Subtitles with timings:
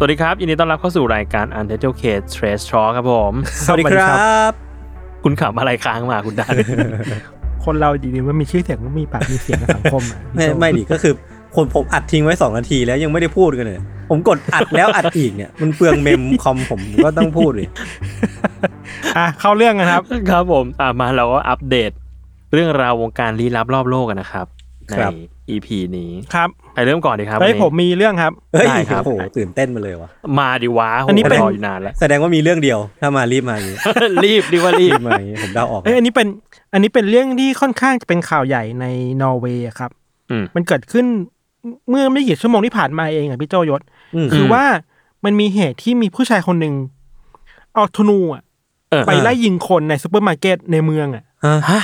[0.00, 3.32] สวัสดีครับ ยินดีต้อนรับเข้าสู่รายการ Untitled Case Trace Talk ครับผม
[3.66, 4.52] สวัสดีครับ
[5.24, 6.54] คุณขำอะไรค้างมาคุณดัน
[7.64, 11.14] คนเราดีๆมันมีชื่อเสียงมันมีปากมีเสียงในสังคมอะไม่ไม่ดิก็คือ
[11.56, 13.78] คนผมอัดทิ้งไว้2นาทีแล้วยังไม่ได้พูดกันเลย
[14.10, 17.68] ผมกดอัดแล้วอัดอีกเนี่ย มันเปลืองเมมคอมผมก็ต้องพูดเลย
[19.16, 21.90] อะเข้าเรื่องกันครับ ครับผมอะมาเราก็อัปเดต
[22.52, 24.46] เรื่องราววงการลี้ลับรอบโลกกันนะครับ
[24.88, 25.12] ในครับ
[25.50, 33.78] EP นี้ครับใครเริ่มก่อนดีครับเฮ้ยวันนี้ผมมีเรื่องครับเฮ้ยได้ครับโอ้โหตื่นเต้นมาเลยวะมาดิวะอันนี้โหเป็นรออยู่นานแล้วแสดงว่ามีเรื่องเดียวถ้ามารีบมาอย่างนี้
[34.24, 36.26] รีบดีว่ารีบรีบมาอย่างนี้ผมเดาออกเอ้ยอันนี้เป็น
[36.72, 38.86] อันนี้เป็นเรื่องที่ค่อนข้างจะเป็นข่าวใหญ่ใน
[39.22, 39.90] นอร์เวย์อะครับ
[40.30, 41.06] อืมมันเกิดขึ้น
[41.90, 43.80] เมื่อไม่กี่ชั่วโมงที่ผ่านมาเองอะพี่โจยศ
[44.14, 44.64] อืมคือว่า
[45.24, 46.74] มันมีเหตุที่มีผู้ชายคนหนึ่ง
[47.74, 48.42] เอาธนูอะ
[48.90, 51.82] เออไปไล่ยิงคนในซูเปอร์มาร์เก็ตในเมืองอะฮะฮะ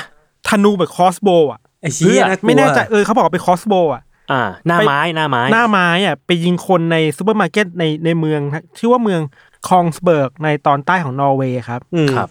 [0.48, 8.40] ธนูแบบ crossbow อะ ไอ้เชี้ยน่ากลัวไม่แน่ใจเออเขาบอกว่าไป crossbow อะอ่าหน้าไม้หน้าไม้ หน้าไม้อะไปยิงคนในซูเปอร์มาร์เก็ตในในเมือง
[8.78, 9.20] ชื่อว่าเมือง
[9.68, 12.28] คองสเบิร์กในตอนใต้ของนอร์เวย์ครับอืมครับ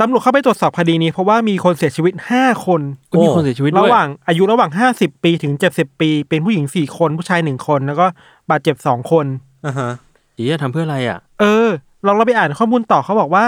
[0.00, 8.06] ตำรวจเข้าไปตรวจสอบคดีนี้เพราะว่ามีคนเสียชีวิตห้าคนก็มีคนเสียชีวิตด้วยระหว่างอายุระหว่างห้าสิบปีถึงเจ็ดสิบปี เป็นผู้หญิงสี่คนผู้ชายหนึ่งคน แล้วก็
[8.50, 9.26] บาดเจ็บสองคน
[9.66, 9.90] อ่าฮะ
[10.34, 11.68] เฮียทำเพื่ออะไรอะ เออ
[12.06, 13.46] ลองเราไปอ่านข้อมูลต่อเขาบอกว่า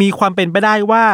[0.00, 1.04] มีความเป็นไปได้ว่า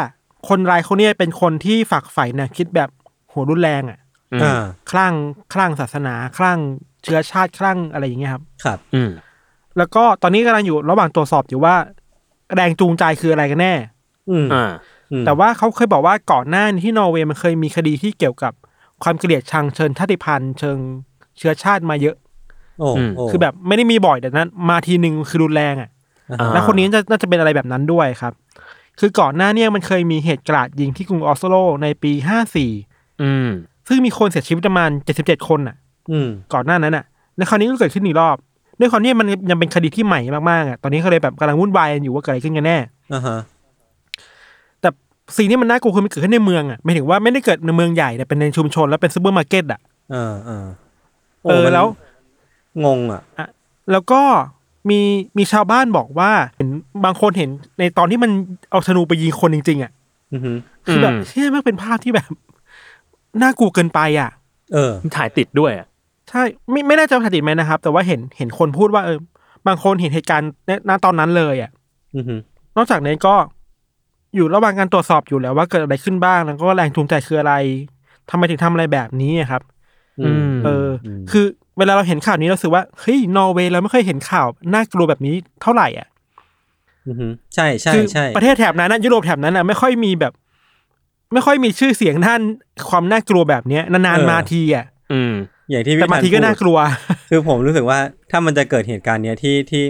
[0.49, 2.91] คนร้ายคนเนี้ยเป็นคนที่ฝักใฝ่นะคิดแบบ
[3.31, 3.99] โหรุนแรงอะ
[4.33, 5.15] อืมอ่าคลั่ง
[5.53, 6.59] คลั่งศาสนาคลั่ง
[7.05, 9.11] เชื้อชาติคลั่งอะไรอย่างเงี้ยครับ ครับ อืม
[9.79, 11.75] แล้วก็ตอนนี้กำลังอยู่ระหว่างตรวจสอบอยู่ว่า
[12.55, 13.75] แรงจูงใจคืออะไรกันแน่
[14.31, 14.71] อืมอ่า
[15.13, 18.53] อืมแต่ว่าเขาเคยบอกว่าก่อนหน้านี้ที่นอร์เวย์มันเคยมีคดีที่เกี่ยวกับ
[19.03, 20.79] ความเกลียดชังเชิงชาติพันธุ์เชิง
[21.39, 22.17] เชื้อชาติมาเยอะ
[22.79, 25.91] โอ้อืมโอ้คือแบบไม่ได้มีบ่อยแต่นั้น มาทีหนึ่งคือรุนแรงอะ
[26.41, 28.33] อ่าแล้วคนนี้จะน่าจะเป็นอะไรแบบนั้นด้วยครับ
[29.01, 32.71] คือก่อนหน้าเนี่ยมันเคยมีเหตุกราดยิงที่กรุงออสโลในปีห้าสี่
[33.23, 33.49] อืม
[33.89, 35.77] ซึ่งมีคนเสียชีวิตประมาณเจ็ดสิบเจ็ดคนอะ
[36.11, 37.05] อืมก่อนหน้านั้นอะ
[37.37, 38.37] ในคราวนี้ก็เกิดขึ้นอีกรอบ
[38.81, 40.21] ด้วยความที่มันยังเป็นคดีที่ใหม่
[40.51, 42.79] มากๆอะตอนนี้เขาเลยแบบกำลังวุ่นวายกันอยู่ว่าเกิดอะไรขึ้นกันแน่
[43.15, 43.39] อ่าฮะ
[44.81, 44.89] แต่
[45.37, 49.81] สิ่งที่มันน่ากลัวคือมันเกิดขึ้นในเมืองอะไม่ถึงว่าไม่ได้เกิดในเมืองใหญ่แต่เป็นในชุมชนแล้วเป็นซูเปอร์มาร์เก็ตอะ
[50.15, 50.67] อ่าอ่า
[51.45, 51.87] เออมันแล้ว
[52.85, 53.23] งงอะ
[53.93, 54.21] แล้วก็
[54.91, 55.01] มี
[55.39, 56.69] มีชาวบ้านบอกว่า เห็น
[57.05, 58.31] บางคนเห็นในตอนที่มัน
[58.71, 59.93] เอาธนูไปยิงคนจริง ๆ อะ
[60.33, 60.53] อือฮึ
[60.87, 62.29] คือแบบอืมเชื่อมันเป็นภาพที่แบบ
[63.43, 64.31] น่ากลัวเกินไปอะ
[64.75, 65.87] เออถ่ายติดด้วยอะ
[66.31, 69.19] ใช่ไม่ไม่แน่ใจว่าถ่ายติดไหมนะครับ แต่ว่าเห็นเห็นคนพูดว่าเออ
[69.67, 71.71] บางคนเห็นเหตุการณ์ณณตอนนั้นเลยอะ
[72.17, 72.35] อือฮึ
[72.77, 73.35] นอกจากนี้ก็
[74.35, 77.55] อยู่ระหว่างการตรวจสอบอยู่แล้วว่าเกิดอะไรขึ้นบ้างแล้วก็แรงจูงใจคืออะไร
[78.31, 79.63] ทำไมถึงทำอะไรแบบนี้อะครับ
[80.21, 81.47] อืมเออคือ
[81.79, 86.09] เวลาเราเห็นข่าวนี้เรารู้สึกว่าเฮ้ยนอร์เวย์เราไม่เคยเห็นข่าวน่ากลัวแบบนี้เท่าไหร่อะ
[87.09, 90.33] อือฮึใช่ใช่คือใช่ประเทศแถบนั้นนะยุโรปแถบนั้นอะไม่ค่อยมีแบบ
[91.33, 92.41] ไม่ค่อยมีชื่อเสียงด้าน
[92.89, 95.33] ความน่ากลัวแบบเนี้ยนานๆมาทีอะอืม
[95.71, 96.79] อย่างที่แต่พี่บางธันทีก็พูดน่ากลัว
[97.31, 97.99] คือผมรู้สึกว่า
[98.31, 99.83] ถ้ามันจะเกิดเหตุการณ์เนี้ยที่ที่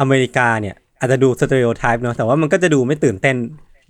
[0.00, 3.36] อเมริกาเนี่ย อาจจะดู stereotype เนาะแต่ว่ามันก็จะดูไม่ตื่นเต้น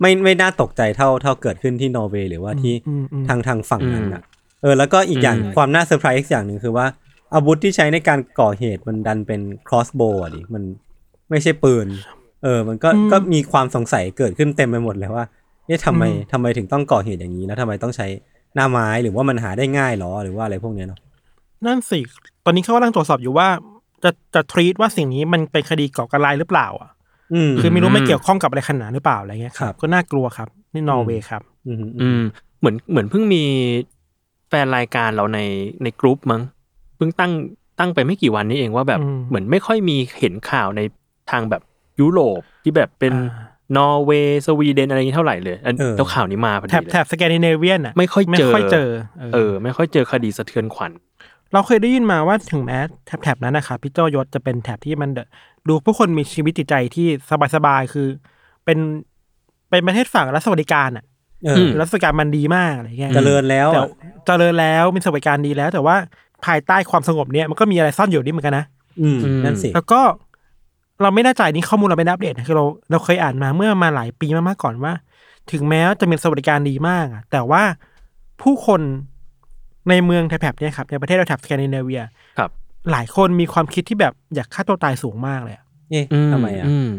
[0.01, 4.23] ไม่ไม่น่าตกใจเท่าเท่าเกิดขึ้นที่นอร์เวย์หรือว่าที่อืมอืมทางทางฝั่งนั้นอืมอะ
[4.61, 6.85] เออแล้วก็อีกอย่างอืมความน่าเซอร์ไพรส์อย่างหนึ่งคือว่า
[7.33, 10.63] อาวุธที่ใช้ในการก่อเหตุมันดันเป็น crossbow อะดิ มัน
[11.29, 11.87] ไม่ใช่ปืน
[12.43, 15.25] เออ มันก็อืมก็มีความสงสัยเกิดขึ้นเต็มไปหมดเลยว่า
[15.67, 18.07] เอ๊ะทำไมอืมทำไมถึงต้องก่อเหตุอย่างนี้แล้วทำไมต้องใช้
[18.55, 20.99] หน้าไม้หรือว่ามันหาได้ง่ายหรอหรือว่าอะไรพวกเนี้ยเนาะ
[21.65, 21.99] นั่นสิ
[22.45, 23.47] ตอนนี้เขากำลังตรวจสอบอยู่ว่า
[24.03, 26.89] จะจะ treat ว่าสิ่งนี้มันเป็นคดีก่อการร้ายหรือเปล่า อะ
[27.33, 32.21] อืมคือไม่รู้ไม่เกี่ยวข้องกับอะไรขนาดหรือเปล่าอะไรเงี้ยครับก็น่ากลัวครับ นี่นอร์เวย์ครับ อืมอือืมม
[32.59, 33.43] เหมือนเหมือนเพิ่งมี
[34.49, 35.39] แฟนรายการเราใน
[35.83, 37.31] ในกรุ๊ปมั้งเพิ่งตั้ง
[37.79, 40.81] ตั้งไปไม่กี่วันนี้เองว่าแบบอืมเหมือนไม่ค่อยมีเห็นข่าวใน
[41.31, 41.61] ทางแบบ
[41.99, 48.89] ยุโรปที่แบบเป็นอ่านอร์เวย์สวีเดนอะไรอย่างนี้เท่าไหร่เลยอันแล้วข่าวนี้มาพอดีแถบเลยแถบสแกนดิเนเวียนอะไม่ค่อยไม่เจอค่อยเจอ
[49.33, 50.91] เออ ไม่ค่อยเจอคดีสะเทือนขวัญ
[51.53, 55.19] เราเคยได้ยินมาว่าถึงแม้แถบแถบนั้นนะครับพี่โจยศจะเป็นแถบที่มันเด
[55.67, 57.07] ดูผู้คนมีชีวิตจิตใจที่
[57.55, 58.07] สบายๆคือ
[58.65, 58.77] เป็น
[59.69, 61.05] เป็นประเทศฝั่งรัฐสวัสดิการอะ
[61.45, 63.89] เออรัฐสวัสดิการมันดีมากอะไรเงี้ยเจริญแล้วแต่อะ
[64.25, 65.95] เจริญแล้วมีสวัสดิการดีแล้ว แต่ว่า
[66.45, 68.65] ภายใต้ความสงบเนี่ยมันก็มีอะไรซ่อนอยู่นี่เหมือนกันนะ
[69.01, 70.01] อืมนั่นสิแล้วก็
[71.01, 74.93] เราไม่แน่ใจนี่ข้อมูลเราไม่ได้อัปเดตนะคือเราเราเคยอ่านมาเมื่อมาหลายปีมากๆก่อนว่า
[75.51, 77.63] ถึงแม้จะมีสวัสดิการดีมากอะแต่ว่า
[78.41, 78.81] ผู้คน
[79.89, 82.01] ในเมืองแถบๆเนี่ยครับในประเทศแถบสแกนดิเนเวีย
[82.37, 82.49] ครับ
[82.91, 86.91] หลายคนมีความคิดที่แบบอยากฆ่าตัวตายสูงมากเลยอะเอ๊ะทำไมอะม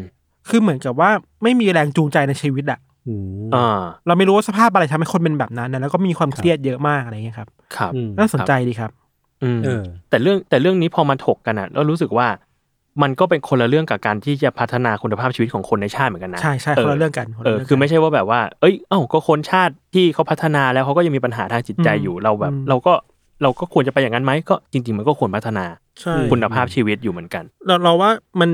[0.49, 1.09] คือเหมือนกับว่า
[1.43, 3.13] ไม่มีแรงจูงใจในชีวิตอะอื
[3.45, 9.02] มอ่าเราไม่รู้ว่าสภาพอะไรทำให้คนเป็นแบบนั้นนะแล้วก็มีความเครียดเยอะมากอะไรเงี้ยครับ ครับอืมน่าสนใจดีครับอืม
[9.63, 12.27] เออ แต่เรื่องแต่เรื่องนี้พอมาถกกันอะเรารู้สึกว่า
[13.01, 22.93] มันก็เป็นคนละเรื่องกับการที่จะพัฒนาคุณภาพชีวิตของคนในชาติเหมือนกันนะใช่ใช่คนละเรื่องกันคนละเออเรื่องกันคือไม่ใช่ว่าแบบว่า เอ้ยเอ้าก็คนชาติที่เขาพัฒนาแล้วเขาก็ยังมีปัญหาทางจิตใจอืมอยู่เราแบบอืมเราก็
[23.43, 25.65] เราก็ควรจะไปอย่างนั้นไหมก็จริง ๆ มันก็ควรพัฒนา
[26.01, 28.11] ใช่คุณภาพชีวิตอยู่เหมือนกัน เราเราว่า
[28.41, 28.51] มัน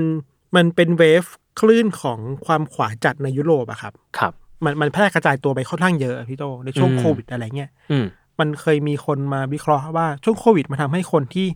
[0.55, 1.23] มันเป็นเวฟ
[1.59, 4.33] คลื่นของความขวาจัดในยุโรปอะครับครับ
[4.65, 7.97] มันมันแพร่กระจายตัวไปค่อนข้างเยอะอะพี่โตในช่วงอืมโควิดอะไรเงี้ยอื
[8.39, 11.47] มมันเคยมีคนมาวิเคราะห์ว่าช่วงโควิดมันทำให้คนที่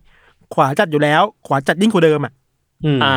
[0.54, 2.34] ขวาจัดอยู่แล้ว ขวาจัดยิ่งกว่าเดิมอะ
[2.86, 3.16] อืมอ่า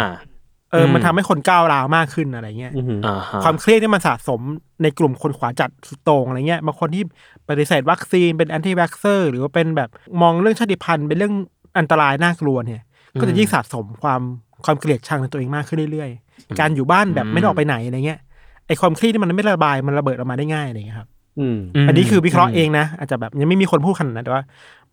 [0.73, 4.41] เอออมมันทำให้คนก้าวร้าวมากขึ้นอะไรเงี้ยอืมอ่าฮะความเครียดที่มันสะสม
[4.83, 7.03] ในกลุ่มคนขวาจัดสุดโต่งอะไรเงี้ยบางคนที่
[7.49, 9.91] ปฏิเสธวัคซีนเป็นแอนตี้วัคเซอร์ หรือว่าเป็นแบบ
[10.21, 11.35] มองเรื่องชาติพันธุ์เป็นเรื่อง
[11.79, 12.83] อันตรายน่ากลัวเนี่ย
[13.21, 14.21] ก็จะยิ่งสะสมความ
[14.65, 18.21] ความเกลียดชังในตัวเองมากขึ้นเรื่อยๆ การอยู่บ้านแบบไม่ได้ออกไปไหนอะไรเงี้ย
[18.67, 21.09] ไอความเครียดที่มันไม่ระบายมันระเบิดออกมาได้ง่ายอะไรเงี้ยครับ
[21.41, 24.43] อืมอันนี้คือวิเคราะห์เองนะอาจจะแบบยังไม่มีคนพูดขนาดนั้นแต่ว่า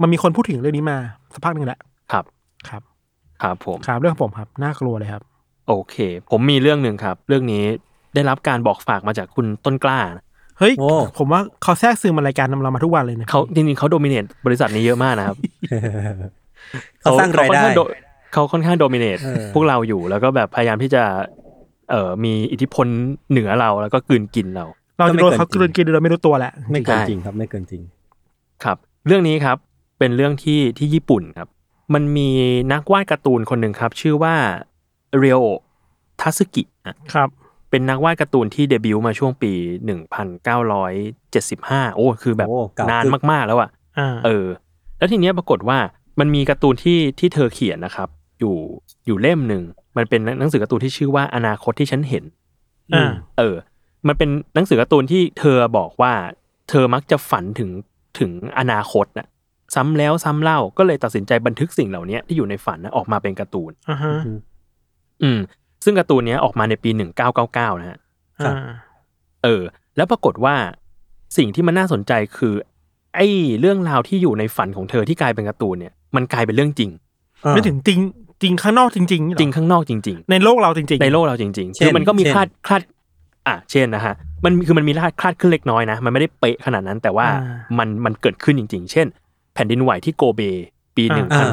[0.02, 0.98] มันมีคนพูดถึงเรื่องนี้มา
[1.34, 1.80] สักพักหนึ่งแล้ว
[2.12, 2.26] ครับ
[2.70, 2.82] ครับ
[3.44, 5.22] ครับผมครับเรื่องของผมครับน่ากลัวเลยครับ
[5.68, 5.96] โอเค
[6.32, 7.64] ผมมีเรื่องหนึ่งครับ เรื่องนี้
[8.16, 10.26] ได้รับการบอกฝากมาจากคุณต้นกล้านะ
[10.60, 15.38] เฮ้ยโอ้ผมว่าเขาแทรกซึมมารายการเรามาทุกวันเลยนะเขาจริงๆเขาโดมิเนตบริษัทนี้เยอะมากนะครับ
[17.02, 21.04] เขาสร้างรายได้เขค่อนข้งโเขาค่อนข้างโดมิเนตเออพวกเราอยู่แล้วก็แบบพยายามที่จะ
[21.92, 22.88] เอ่อมีอิทธิพล
[23.32, 24.66] เหนือเราแล้วก็กลืนกินเรา
[24.98, 27.82] เราจะโดนเขากลืนกินโดยเราไม่รู้ตัวแหละไม่เกินใช่จริงครับไม่เกินจริง
[28.64, 29.58] ครับ เรื่องนี้ครับ
[30.00, 31.48] เป็นเรื่องที่ที่ญี่ปุ่นครับ
[31.94, 32.30] มันมี
[32.74, 34.36] นักวาดการ์ตูนคนหนึ่งครับ ชื่อว่า
[35.18, 35.42] เรียว
[36.22, 37.30] ทัสึกิอะครับ
[37.70, 39.52] เป็นนักวาดการ์ตูนที่เดบิวต์มาช่วงปี
[41.14, 44.46] 1975 โอ้คือแบบโอ้เก่านานกึกมากๆแล้วอะอ่าเออ
[44.98, 45.78] แล้วทีเนี้ยปรากฏว่า
[46.20, 48.10] มันมีการ์ตูนที่ที่เธอเขียนนะครับ
[48.40, 48.56] อยู่
[49.06, 49.64] อยู่เล่มหนึ่ง
[49.98, 52.24] มันเป็นหนังสือการ์ตูนที่ชื่อว่าอนาคตที่ฉันเห็น
[52.96, 53.04] อ่า
[53.38, 53.56] เออ
[54.08, 56.14] มันเป็นหนังสือการ์ตูนที่เธอบอกว่า
[56.70, 57.70] เธอมักจะฝันถึง
[58.20, 59.28] ถึงอนาคตน่ะ
[59.76, 64.14] ซ้ำแล้วซ้ำเล่าก็เลยตัดสินใจบันทึกสิ่งเหล่านี้ที่อยู่ในฝันนะออกมาเป็นการ์ตูนอ่าฮะ
[65.24, 65.40] อืม
[65.84, 66.90] ซึ่งการ์ตูนเนี้ยออกมาในปี
[67.36, 67.98] 1999นะฮะ
[68.44, 68.72] ครับอ่า
[69.44, 69.62] เออ
[69.98, 70.56] แล้วปรากฏว่า
[71.38, 72.54] สิ่งที่มันน่าสนใจคือ
[73.16, 73.28] ไอ้
[73.60, 76.92] เรื่องราวที่อยู่ในฝันของเธอที่กลายเป็นการ์ตูนเนี่ย มันกลายเป็นเรื่องจริง
[77.50, 78.00] ไม่ถึงจริง
[78.42, 82.82] จริงข้างนอกจริงๆนี่หอจริงข้างนอกจริง ๆ ในโลกเราจริง ๆ ในโลกเราจริงๆเช่นคือมันก็มีเช่นคลาดคลาด
[83.48, 84.14] อะเช่นนะฮะ
[84.44, 89.08] มันคือมันมีคลาดคลาดขึ้นเล็กน้อยนะ มันไม่ได้เป๊ะขนาดนั้น แต่ว่าอ่ามันมันเกิดขึ้นจริง ๆ เช่น
[89.54, 90.42] แผ่นดินไหวที่โกเบ
[90.96, 91.50] ปีอ่า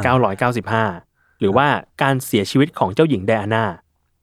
[0.50, 1.66] 1995หรือว่า
[2.02, 3.64] การเสียชีวิตของเจ้าหญิงไดอาน่า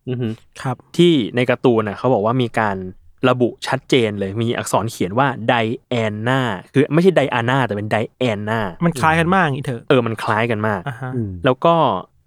[0.09, 0.27] อือฮึ
[0.61, 2.77] ครับที่ในการ์ตูนน่ะเขาบอกว่ามีการ
[3.29, 5.53] ระบุชัดเจนเลยมีอักษรเขียนว่าได
[5.87, 6.41] แอนนา
[6.73, 11.75] คือไม่ใช่ไดอาน่าแต่เป็นไดแอนนามันคล้ายกันมากอีเถอะเออมันคล้ายกันมากอ่าฮะอืมแล้วก็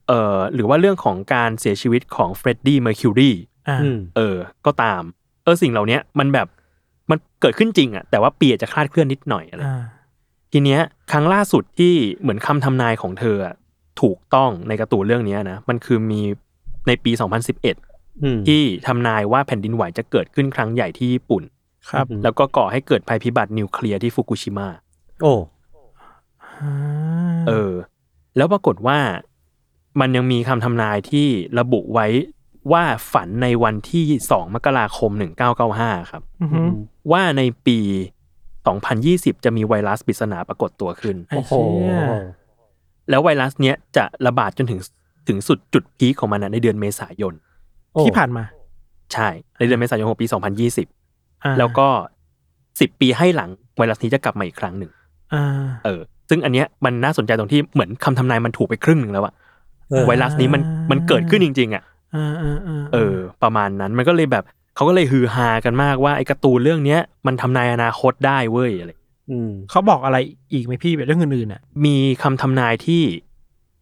[0.09, 3.31] เออหรือว่าเรื่องของการเสียชีวิตของเฟรดดี้เมอร์คิวรี
[3.69, 6.47] อ่าอืมเออก็ตามเออสิ่งเหล่าเนี้ยมันแบบ
[7.11, 9.83] มันเกิดขึ้นจริงอะแต่ว่าปีอาจจะคลาดเคลื่อนนิดหน่อยอะไรอ่า
[10.53, 10.81] ทีเนี้ย
[11.13, 13.55] ครั้งล่าสุดที่เหมือนคำทำนายของเธออะ
[14.03, 16.21] ถูกต้องในการ์ตูนเรื่องเนี้ยนะมันคือมี
[16.87, 17.13] ในปี
[17.67, 21.43] 2011อืมที่ทำนายว่าแผ่นดินไหวจะเกิดขึ้นครั้งใหญ่ที่ญี่ปุ่น
[21.91, 24.69] ครับอืมแล้วก็ก่อให้เกิดภัยพิบัตินิวเคลียร์ที่ฟุกุชิมะ
[25.23, 25.35] โอ้
[27.49, 27.73] เออ
[28.37, 28.99] แล้วปรากฏว่า
[30.01, 31.27] มันยังมีคำทำนายที่
[31.59, 32.07] ระบุไว้
[32.73, 35.11] ว่าฝันในวันที่ 2 มกราคม
[35.61, 36.61] 1995 ครับอือฮึ
[37.13, 37.79] ว่าในปี
[38.61, 41.97] 2020 จะมีไวรัสปริศนาปรากฏตัวขึ้นไอ้โอ้โหเชี่ย
[43.11, 44.81] แล้วไวรัสเนี้ยจะระบาดจนถึง
[45.29, 47.35] ถึงสุดจุดพีคของมันนะในเดือนเมษายน
[47.93, 48.45] โอ้ที่ผ่านมา
[49.13, 51.89] ใช่ ในเดือนเมษายนของปีอ่า2020 แล้วก็
[52.63, 54.91] 10 ปีให้หลังไวรัสนี้จะกลับมาอีกครั้งหนึ่ง
[55.35, 55.45] อ่า
[55.85, 59.35] เออ ซึ่งอันเนี้ยมันน่าสนใจตรงที่เหมือนคำทำนายมันถูกไปครึ่งหนึ่งแล้วอะ
[59.91, 61.90] เออไวรัสนี้มันมันเกิดขึ้นจริง ๆอะอ่าอ่าอ่า
[62.95, 68.91] เออ ประมาณนั้นมันก็เลยแบบเขาก็เลยฮือฮากันมากว่าไอ้การ์ตูนเรื่องเนี้ยมันทำนายอนาคตได้เว้ยอะไร
[69.31, 70.17] อืมเขาบอกอะไร
[70.53, 73.03] อีกไหมพี่แบบเรื่องอื่นๆอะ มีคำทำนายที่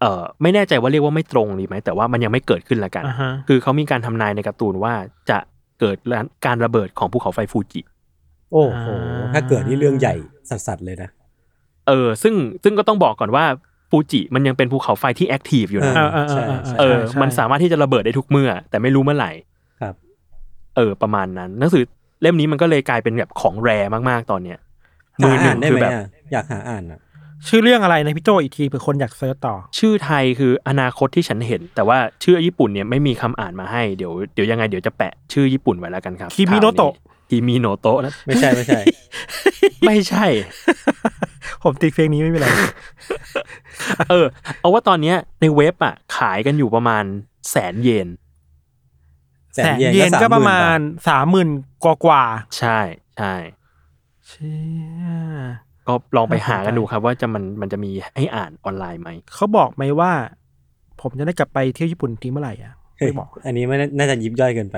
[0.01, 4.93] เอ่อไม่แน่ใจว่าเรียกว่าไม่ตรงหรือไหมแต่ว่ามันยังไม่เกิดขึ้นละกันอ่าฮะคือเขามีการทำนายในการ์ตูนว่า
[5.31, 5.39] จะ
[5.81, 5.97] เกิด
[6.47, 7.81] การระเบิดของภูเขาไฟฟูจิ
[8.53, 8.85] โอ้โห
[9.35, 10.15] ถ้าเกิดนี่เรื่องใหญ่
[10.51, 11.11] สัสๆเลยนะ
[11.89, 13.45] เออซึ่งซึ่งก็ต้องบอกก่อนว่า
[13.91, 19.31] ฟูจิมันยังเป็นภูเขาไฟที่ active อยู่นะเออเออเออใช่เออใช่เออใช่มันสามารถที่จะระเบิดได้ทุกเมื่อ แต่ไม่รู้เมื่อไหร่
[19.81, 19.95] ครับ
[20.77, 21.83] เออ ประมาณนั้นหนังสือ
[22.23, 23.71] เล่มนี้มันก็เลยกลายเป็นแบบของ rare
[24.11, 24.59] มากๆตอนเนี้ย
[25.19, 27.01] หามือหนึ่อ่านได้คือไหมแบบอะอยากหาอ่านอะ
[27.49, 36.95] ชื่อเรื่องอะไรนะพี่โจอีกทีเผื่อคนอยาก search ต่อ ชื่อไทยคืออนาคตที่ฉันเห็น แต่ว่าชื่อญี่ปุ่นเนี่ยไม่มีคำอ่านมาให้เดี๋ยวเดี๋ยวยังไงเดี๋ยวจะแปะชื่อญี่ปุ่นไว้แล้วกันครับคิมิโนโตะ
[37.31, 38.81] คิมิโนโตะนะไม่ใช่ไม่ใช่
[39.87, 40.27] ไม่ใช่
[41.65, 42.49] ผมติดเพลงนี้ไม่เป็นไร
[44.09, 44.27] เออ
[44.59, 47.05] เอาว่าตอนเนี้ยในเว็บอะ ขายกันอยู่ประมาณ
[47.51, 48.09] แสนเยน
[49.55, 51.49] แสนเยนก็ประมาณสามหมื่น
[51.85, 52.23] กว่ากว่า
[52.59, 52.79] ใช่
[53.19, 54.57] ใช่ๆเชี่
[55.03, 55.07] ย
[55.89, 60.13] ก็ลองไปหากันน่าสนใจดูครับ ว่าจะมันมันจะมีให้อ่านออนไลน์ไหม เขาบอกไหมว่า
[61.01, 64.77] ผมจะได้กลับไปเที่ยวญี่ปุ่นทีเมื่อไหร่อะเฮ้ยไม่บอก อันนี้ไม่น่าน่าจะยิบย่อยเกินไป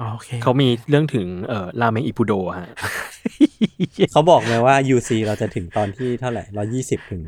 [0.00, 2.68] อ๋อโอเคเขามีเรื่องถึงเอ่อราเมงอิปุโดฮะ
[4.12, 7.22] เขาบอกไหมว่า UC เราจะถึงตอนที่เท่าไหร่ร้อยี่สิบถึง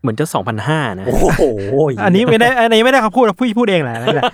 [0.00, 1.42] เหมือนจะสองพันห้านะ โอ้โห
[2.04, 4.24] อันนี้ไม่ได้ อันนี้ไม่ได้เขาพูดเราพูดพูดเองแหละนั่นแหละ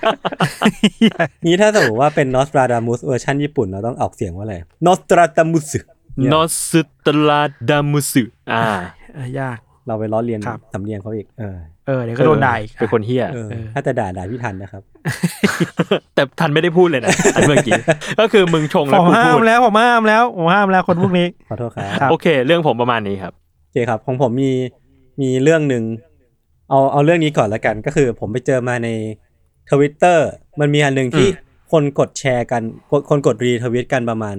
[1.47, 4.55] นี้ถ้าสมมติว่าเป็น Nostradamus เวอร์ชันญี่ปุ่นเราต้องออกเสียงว่าอะไร
[4.87, 5.67] Nostradamus
[6.17, 6.73] เนี่ยนอส
[7.07, 8.67] ตลาดามุสึอ่า
[9.15, 9.59] เออยาก
[9.91, 11.57] เราไปล้อเลียนครับสำเนียงเขาอีกเออ
[11.87, 14.83] เออเดี๋ยวก็โดนด่าอีกเป็นคนเฮี้ยเออถ้าจะด่าด่าพี่ทันนะครับ
[16.15, 17.81] แต่ทันไม่ได้พูดเลยนะอันเมื่อกี้
[18.21, 23.33] ก็คือมึงชงผแล้วมกูห้าพูมดแล้วผมห้ามแล้วผมห้ามแล้วคนพวกนี้ขอโทษครับครับโอเค เรื่องผมประมาณนี้ครับ
[23.65, 24.53] โอเคครับของผมมี
[25.21, 25.85] มีเรื่องหนึ่ง
[26.71, 28.89] เอาเอาเรื่องนี้ก่อนละกัน ก็คือผมไปเจอมาใน
[29.71, 30.27] ทวิตเตอร์
[30.61, 34.37] มันมีอันหนึ่งที่อืมคนกดแชร์กันคนคนกดรีทวิตกันประมาณ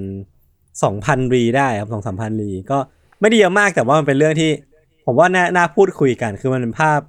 [0.84, 2.78] สองพันรีได้ครับสองสามพันรีก็
[3.22, 4.52] ไม่ได้เยอะมากแต่ว่ามันเป็นเรื่องที่
[5.06, 7.00] ผมว่าน่าน่าพูดคุยกัน คือมันเป็นภาพ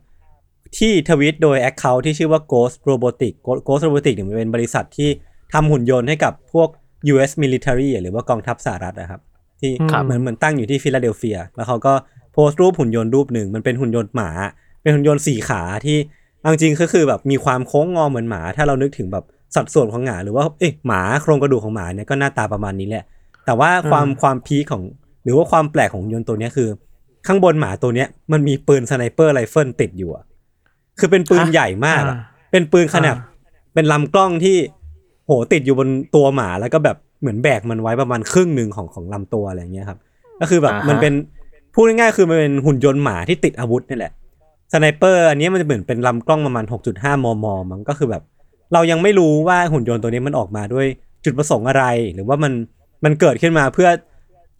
[0.78, 3.32] ที่ทวิตโดย Account ที่ชื่อว่า Ghost Robotic
[3.66, 5.10] Ghost Robotic เนี่ยมันเป็นบริษัทที่
[5.52, 6.68] ทำหุ่นยนต์ให้กับพวก
[7.12, 9.20] US military หรือว่ากองทัพสหรัฐนะครับ
[9.60, 11.92] ที่ครับเหมือนเหมือนตั้งอยู่ที่ฟิลาเดลเฟีย แล้วเขาก็
[12.32, 14.30] โพสต์รูปหุ่นยนต์รูปหนึ่ง มันเป็นหุ่นยนต์หมา
[14.82, 15.96] เป็นหุ่นยนต์สี่ขาที่
[16.40, 23.04] เอาจริงๆก็คือแบบมีความโค้งงอเหมือนหมา ถ้าเรานึกถึงแบบสัดส่วนของหมาหรือว่าเอ๊ะหมาโครงกระดูกของหมาเนี่ยก็หน้าตาประมาณนี้แหละ
[23.46, 24.82] แต่ว่าความความ peak ของ
[25.24, 26.68] หรือว่าความแปลกของหุ่นยนต์ตัวเนี้ยคือ
[27.26, 30.24] ข้างบนหมาตัวเนี้ยมันมีปืน sniper rifle ติดอยู่อะ
[30.98, 33.26] คือเป็นปืนฮะใหญ่มากอะอ่าเป็นปืนขนาดอ่า
[33.74, 34.56] เป็นลำกล้องที่
[35.26, 39.98] โหติดอยู่บนตัวหมาแล้วก็แบบเหมือนแบกมันไว้ประมาณครึ่งหนึ่งของของลำตัวอะไรเงี้ยครับ
[40.40, 41.12] ก็คือแบบอ่าฮะมันเป็น
[41.74, 44.12] พูดง่ายๆคือมันเป็นหุ่นยนต์หมาที่ติดอาวุธนี่แหละ
[44.72, 46.64] sniper อันนี้มันจะเหมือนเป็นลำกล้องประมาณ
[46.94, 48.22] 6.5 มม มันก็คือแบบ
[48.72, 50.86] เรายังไม่รู้ว่าหุ่นยนต์ตัวนี้มันออกมาด้วย
[51.24, 52.52] จุดประสงค์อะไร หรือว่ามัน
[53.04, 53.88] มันเกิดขึ้นมาเพื่อ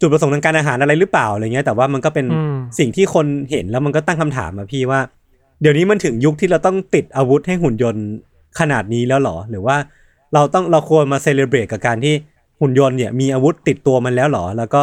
[0.01, 4.99] จุดประสงค์ทางการอาหารอะไรหรือเปล่าอะไรเงี้ยแต่ว่ามันก็เป็นอืม สิ่งที่คนเห็นแล้วมันก็ตั้งคำถามมาพี่ว่า
[5.61, 8.05] เดี๋ยวนี้มันถึงยุคที่เราต้องติดอาวุธให้หุ่นยนต์
[8.59, 9.75] ขนาดนี้แล้วเหรอ หรือว่า
[10.33, 12.13] เราต้องเราควรมาเซเลบรตกับการที่
[12.61, 14.81] หุ่นยนต์เนี่ยมีอาวุธติดตัวมันแล้วเหรอ แล้วก็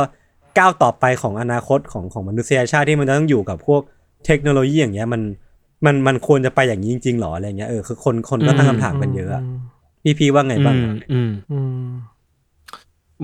[0.59, 3.81] ก้าวต่อไปของอนาคตของของมนุษยชาติที่มันจะต้องอยู่กับพวก
[4.27, 5.23] เทคโนโลยีอย่างเงี้ยมัน
[5.85, 9.43] มันมันควรจะไปอย่างนี้จริงๆหรออะไรเงี้ยเออคือคนคนก็ตั้งคำถามกันเยอะอะ
[10.03, 11.89] พี่พี่ว่าไงบ้างอืมอืมอืม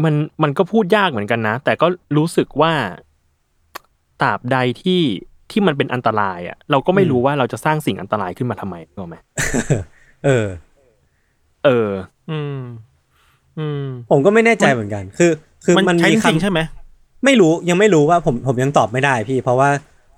[0.05, 2.73] มันมันก็พูดยากเหมือนกันนะ แต่ก็รู้สึกว่า
[4.23, 5.03] ตราบใดที่
[5.51, 9.17] ที่มันเป็นอันตรายอะ เราก็ไม่รู้ว่าเราจะสร้างสิ่งอันตรายขึ้นมาทำไมถูกไหม
[10.25, 10.47] เออ
[11.65, 11.91] เออ
[12.31, 12.59] อืม
[13.59, 15.31] อืม ผมก็ไม่แน่ใจเหมือนกัน คือ
[15.65, 16.61] คือมันมันใช้มีจริงๆคำใช่ไหม
[17.25, 19.69] ไม่รู้ยังไม่รู้ว่าผมผมยังตอบไม่ได้พี่ เพราะว่า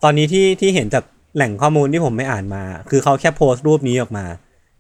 [0.03, 1.05] ตอนนี้ที่ที่เห็นจาก
[1.37, 4.25] แหล่งข้อมูลที่ผมไม่อ่านมา คือเขาแค่โพสต์รูปนี้ออกมา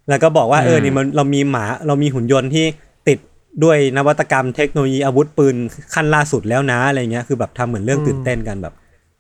[0.09, 2.67] แล้วก็บอกว่าอืมเออนี่มันเรามีหมาเรามีหุ่นยนต์ที่
[3.09, 3.19] ติด
[3.65, 5.57] ด้วยนวัตกรรมเทคโนโลยีอาวุธปืน
[5.95, 8.75] ขั้นล่าสุดแล้วนะอะไรเงี้ยคือแบบทำเหมือนเรื่องอืมตื่นเต้นกันแบบ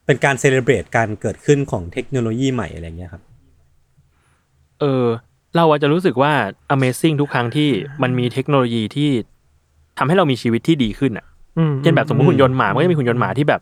[0.08, 3.22] เป็นการเซเลบรตการเกิดขึ้นของเทคโนโลยีใหม่อะไรเงี้ยครับ
[4.80, 5.06] เออ
[5.56, 6.32] เราอาจจะรู้สึกว่า
[6.74, 7.68] Amazing ทุกครั้งที่
[8.02, 9.10] มันมีเทคโนโลยีที่
[9.98, 11.26] ทำให้เรามีชีวิตที่ดีขึ้นอะ
[11.58, 13.60] อืมเช่นแบบสมมติหุ่นยนต์หมามันก็จะมีหุ่นยนต์หมาที่แบบ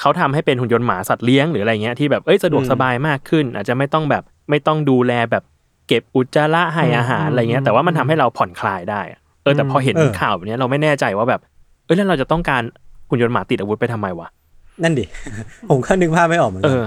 [0.00, 5.44] เขาทำให้เป็นหุ่นยนต์หมาสัตว์เลี้ยงหรืออะไรเงี้ยที่แบบเอ้ยสะดวกอืมสบายมากขึ้น อาจจะไม่ต้องแบบไม่ต้องดูแลแบบ
[5.88, 11.40] เก็บอุจจาระให้อาหารอะไรเงี้ยแต่ว่ามันทำให้เราผ่อนคลายได้อะเออแต่พอเห็นข่าวแบบเนี้ยเราไม่แน่ใจว่าแบบ
[11.84, 12.62] เอ้ยแล้วเราจะต้องการ
[13.08, 14.28] หุ่นยนต์หมาติดอาวุธไปทำไมวะ
[14.82, 15.04] นั่นดิ
[15.70, 16.84] ผมก็นึกภาพไม่ออกเหมือนเอกัอ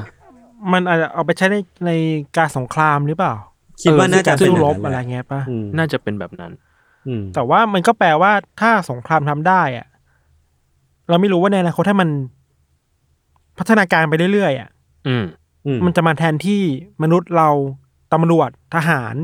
[0.74, 1.92] มันอาจจะเอาไปใช้ในใน
[2.38, 3.34] การสงครามหรือเปล่า
[3.82, 6.52] คิดว่าน่าจะซึ่เป็นสู้อย่ารงบนั้นอะไรแหละเงี้ยป่ะอืมน่าจะเป็นแบบนั้น
[7.08, 8.32] อืมแต่ว่ามันก็แปลว่า
[8.62, 9.88] ถ้าสงครามทำได้อะ
[11.10, 12.10] เราไม่รู้ว่าในอนาคตถ้ามัน
[13.58, 14.70] พัฒนาการไปเรื่อยๆอะ
[15.08, 15.26] อืม
[15.66, 16.62] อืมมันจะมาแทนที่
[17.04, 17.50] มนุษย์เรา
[18.14, 19.16] ตำรวจทหาร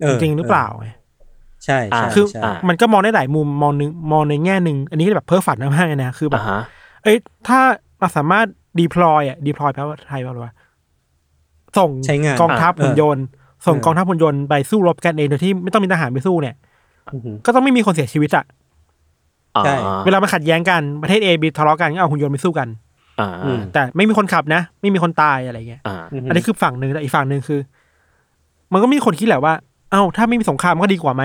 [0.00, 0.88] เออจริงๆหรือเปล่าไง
[1.64, 6.60] ใช่ใช่คือใช่ อ่ามันก็มองได้หลายมุมมองหนึ่งมองในแง่หนึ่งอันนี้แบบเพ้อฝันมากๆเลยนะคือแบอ่าบฮะ
[7.04, 7.16] เอ้ย
[7.48, 7.60] ถ้า
[8.00, 8.46] เราสามารถ
[8.78, 10.52] ดีพลอยอะดีพลอยแปลว่าไทยแปลว่า
[11.78, 13.24] ส่งใช้งานกองทัพอะหุ่นยนต์
[13.66, 16.54] ส่งเออกองทัพหุ่นยนต์ไปสู้รบกันเองโดยที่ไม่ต้องมีทหารไปสู้เนี่ย
[17.12, 18.44] อือหือก็ต้องไม่มีคนเสียชีวิตอะ
[19.56, 22.68] อ่าใช่เวลามันขัดแย้งกันประเทศเอบีทะเลาะกันก็เอาหุ่นยนต์ไปสู้กัน
[23.20, 25.96] อ่าอืมแต่ไม่มีคนขับนะ ไม่มีคนตายอะไรเงี้ยอ่า
[26.28, 27.60] อันนี้คือฝั่งหนึ่งแต่อีกฝั่งหนึ่งคือ
[28.72, 29.54] มันก็มีคนคิดแหละว่า
[29.90, 31.22] เอ้าถ้าไม่มีสงครามก็ดีกว่าไหม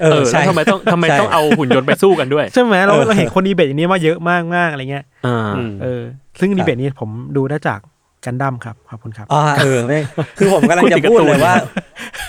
[0.00, 6.02] เอเอออใช่แล้วทำไมต้องทำไมใช่ต้องเอาหุ่นยนต์ไปสู้กันด้วย ใช่ไหมเราเออเราเห็นคนดีเบตอย่างนี้มาเยอะมากมากๆอะไรเงี้ยอ่าอืมเออ
[6.40, 7.80] ซึ่งดีเบตนี้ผมดูได้จาก
[8.26, 10.00] กันดั้มครับขอบคุณครับอ่าเออไม่
[10.38, 11.54] คือผมกำลังคุณจะติดการ์พูดตูนเลยว่า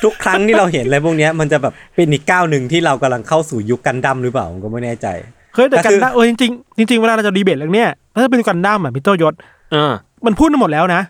[0.04, 5.08] ทุกครั้งที่เราเห็นอะไรพวกเนี้ยมันจะแบบเป็นอีกก้าวหนึ่งที่เรากำลังเข้าสู่ยุคกันดั้มหรือเปล่าผมก็ไม่แน่ใจ
[5.56, 7.90] เฮ้ยแต่แต่กันคือดั้มเออจริงๆจริงๆเวลาเราจะดีเบตเรื่องเนี้ย
[8.24, 9.34] ถ้าเป็นกันดั้มอะพี่โตยศ
[9.76, 9.94] อ่า
[10.26, 11.02] มันพูดมาหมดแล้วนะ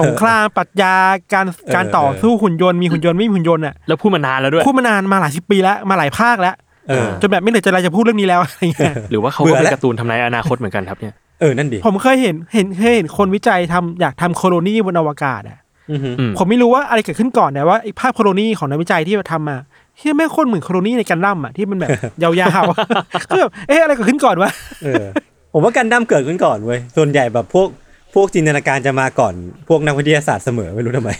[0.00, 0.94] สงครามปรัชญา
[1.32, 6.54] การการต่อสู้หุ่นยนต์มีหุ่นยนต์ไม่มีหุ่นยนต์อะแล้วพูดมานานแล้วด้วยพูดมานานมาหลายสิบปีแล้วมาหลายภาคแล้ว
[6.88, 15.58] เออจนแบบไม่เหลือใจอะไรจะพูดเรื่องนี้แล้วอะไรเงี้ยหรือว่าเขาเบื่ก็อเป็นแล้วการ์ตูนทำนายอนาคตเหมือนกันครับเนี่ยเออนั่นดิผมเคยเห็นเห็นเคยเห็นคนวิจัยทำอยากทำโคโลนีบนอวกาศอะ
[15.90, 19.56] อือฮึอืมผมไม่รู้ว่าอะไรเกิดขึ้นก่อนแต่ว่าไอ้ภาพโคโลนีของนักวิจัยที่ทำมา
[19.98, 21.90] เฮียแม่งโคตรเหมือนโคโลนีในกันดั้มอะที่มันแบบ
[22.22, 24.50] ยาวๆก็แบบเอ๊ะอะไรเกิดขึ้นก่อนวะ
[24.84, 25.04] เออ
[25.52, 27.68] ผมว่ากันดั้มเกิดขึ้นก่อนเว้ยส่วนใหญ่แบบพวก
[28.14, 29.34] พวกจินตนาการจะมาก่อน
[29.68, 31.10] พวกนักวิทยาศาสตร์เสมอไม่รู้ทำไม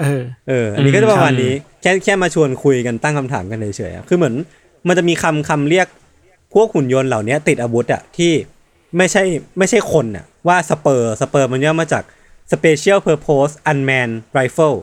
[0.00, 4.34] เออเอออันนี้ก็จะประมาณอืมนี้แค่แค่มาชวนคุยกันตั้งคำถามกันเฉยๆอะคือเหมือน
[4.88, 5.86] มันจะมีคำคำเรียก
[6.54, 8.32] พวกหุ่นยนต์เหล่านี้ติดอาวุธอะที่
[8.96, 9.22] ไม่ใช่
[9.58, 12.02] ไม่ใช่คนอะว่า SPUR SPUR มันย่อมาจาก
[12.52, 14.76] Special Purpose Unmanned Rifle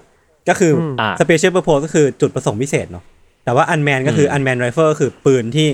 [0.50, 3.04] ก็คืออ่า Special Purpose ก็คือจุดประสงค์พิเศษเนาะ
[3.44, 5.68] แต่ว่า Unmanned ก็คือ Unmanned Rifle ก็คือปืนที่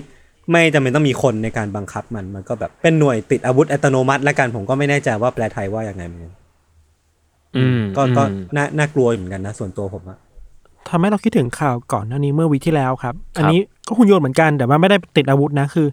[0.50, 6.34] ไม่จำเป็นต้องมีคนในการบังคับมันมันก็แบบเป็นหน่วยติดอาวุธอัตโนมัติและกันผมก็ไม่แน่ใจว่าแปลไทยว่าอย่างไงเหมือนกัน
[7.58, 10.18] อืมก็ก็อืมน่าน่ากลัวอยู่เหมือนกันนะส่วนตัวผมอะ
[10.90, 15.88] ทำให้เราคิดถึงข่าวก่อนหน้านี้เมื่อ week ที่แล้วครับ อันนี้ก็หุ่นยนต์เหมือนกันแต่ว่าไม่ได้ติดอาวุธนะคือ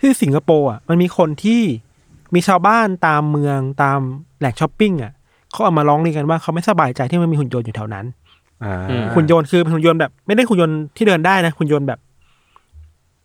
[0.00, 1.60] ที่สิงคโปร์อะมันมีคนที่
[2.34, 3.98] มีชาวบ้านตามเมืองตาม
[4.38, 5.12] แหล่งช้อปปิ้งอะ
[5.50, 8.04] เขาเอามาร้องเรียนกันว่าเขาไม่สบายใจที่มันมีหุ่นยนต์อยู่แถวนั้น
[8.64, 11.98] อ่าหุ่นยนต์คือเป็นหุ่นยนต์แบบ ไม่ได้หุ่นยนต์ที่เดินได้นะหุ่นยนต์แบบ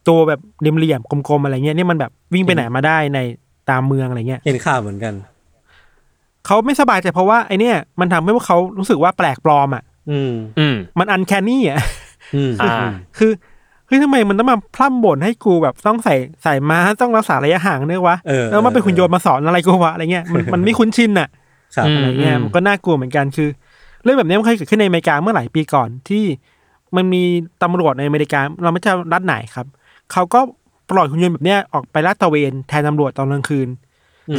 [0.10, 3.20] ตัวแบบเหลี่ยมๆกลมๆอะไรเงี้ยนี่มันแบบวิ่งไปไหนมาได้ใน
[3.70, 5.13] ตามเมืองอะไรเงี้ยเห็นข่าวเหมือนกัน
[6.46, 11.82] เขาไม่สบายใจเพราะว่าไอเนี้ยมันทำให้พวกเขารู้สึกว่าแปลกปลอมอะ อืม อืม มันอันแคนนี่อะ
[12.36, 12.74] อืมอ่า
[13.18, 13.32] คือ
[13.88, 21.30] เฮ้ยทำไมมันต้องมาพร่ำบ่นให้กูแบบต้องใส่ใส่มาต้องรักษาระยะห่างเนี่ยวะเออแล้วมาเป็นหุ่นยนต์มาสอนอะไรกูวะอะไรเงี้ยมันมันไม่คุ้นชินอะ
[21.76, 23.50] ครับอืมอะไรเงี้ยมันก็น่ากลัวเหมือนกันคือ
[24.04, 26.24] เรื่องแบบนี้มันเคยเกิดขึ้นในอเมริกาเมื่อหลายปีก่อนที่
[26.95, 27.24] มันมี
[27.63, 29.65] ตำรวจในอเมริกา เราไม่ใช่รัฐไหนครับ
[30.13, 30.39] เขาก็
[30.89, 33.67] ปล่อยหุ่นยนต์แบบเนี้ยออกไปลาดตระเวนแทนตำรวจตอนกลางคืน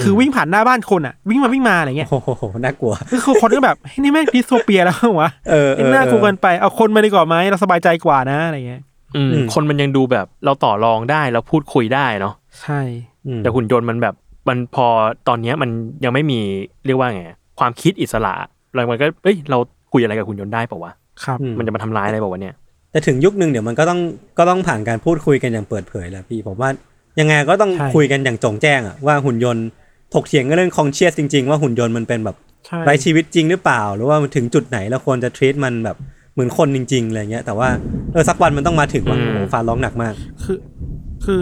[0.03, 2.93] คือวิ่งผ่านหน้าบ้านคนอะ วิ่งมาวิ่งมาอะไรเงี้ยโอ้โหน่ากลัว
[3.25, 8.83] คือคนก็แบบเฮ้ยนี่แม่งดิสโทเปียแล้ววะเออเออน่ากลัวเกินไปเอาคนมาดีกว่าไหมเราสบายใจกว่านะอะไรเงี้ย
[9.17, 12.81] อืมอืมคนมันยังดูแบบเราต่อรองได้เราพูดคุยได้เนาะใช่
[13.27, 14.15] อืมแต่หุ่นยนต์มันแบบ
[14.49, 14.87] มันพอ
[15.29, 15.71] ตอนเนี้ยมัน
[16.05, 16.41] ยังไม่มี
[16.87, 17.25] เรียกว่าไง
[17.59, 18.35] ความคิดอิสระ
[18.75, 19.59] เรามันก็เอ้ยเรา
[19.93, 20.93] คุยอะไรกับหุ่นยนต์ได้เปล่าวะ
[21.25, 22.55] ครับอืมมันจะมาทำร้ายอะไรเปล่าวะเนี่ย
[22.91, 24.01] แต่ถึงยุคนึงเดี๋ยวมันก็ต้อง
[24.39, 26.71] ก็ต้องผ่านการพูดคุยกันอย่างเปิดเผยแหละพี่ผมว่า
[27.21, 29.65] ยังไงก็ต้องใช่คุยกันอย่างจงแจ้งอะว่าหุ่นยนต์
[30.15, 35.97] ถกเถียงกันเรื่องคองเชียสจริง ๆ ว่าหุ่นยนต์มันเป็นแบบใช่ไร้ชีวิตจริงหรือเปล่า หรือว่ามันถึงจุดไหนแล้วควรจะทรีตมันแบบ
[36.33, 37.69] เหมือนคนจริง ๆอะไรเงี้ย แต่ว่า
[38.13, 40.59] เออสักวันมันต้องมาถึงว่าอืมโอ้โหฟ้าร้องหนักมาก คือ
[41.25, 41.41] คือ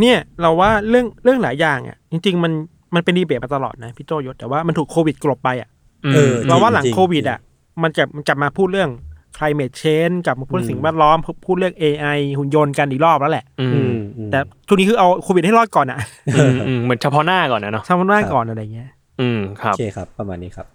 [0.00, 2.52] เนี่ยเราว่าเรื่องเรื่องหลายอย่างอะ จริง ๆ มัน
[2.94, 5.68] มันเป็นดีเบตมาตลอดนะพี่โจยศแต่ว่ามันถูกโควิดกลบไปอะ
[6.14, 7.38] เออเราว่าหลังจริงๆโควิดอะ
[7.82, 8.90] มันจะมันกลับมาพูดเรื่อง
[9.38, 15.98] climate change กลับมาพูดอืมสิ่งแวดล้อม พูดเรื่อง AI หุ่นยนต์กันอีกรอบแล้วแหละอือืมมอืมแต่ช่วงนี้คือเอาโควิดให้รอดก่อนอะ
[16.36, 20.66] อืมอืมเหมือนเฉพาะหน้าก่อนนะเนาะทำมันหน้าก่อนอะไรเงี้ย อืมครัโอบเคครับ ประมาณนี้ครับ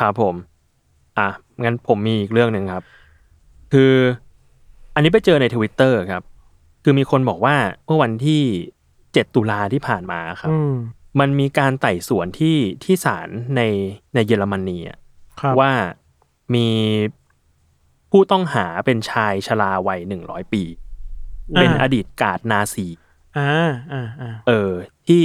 [0.00, 0.34] ครับผม
[1.18, 1.28] อะ
[1.64, 2.84] งั้นผมมีอีกเรื่องหนึ่งครับ
[3.72, 3.92] คือ
[4.94, 6.22] อันนี้ไปเจอในทวิตเตอร์ครับ
[6.84, 8.42] คือมีคนบอกว่าเมื่อวันที่
[9.12, 10.74] เจ็ดตุลาที่ผ่านมาครับอืม
[11.20, 13.62] มันมีการไต่สวนที่ที่ศาลใน
[14.14, 14.98] ในเยอรมนีอะ
[15.40, 15.72] ครับว่า
[16.54, 16.66] มี
[18.16, 20.62] ผู้ต้องหาเป็นชายชราวัยหนึ่งร้อยปี
[21.54, 22.86] เป็นอดีตกาดนาซี
[23.38, 23.50] อ่า
[23.92, 24.72] อ่าอ่าเออ
[25.06, 25.22] ที่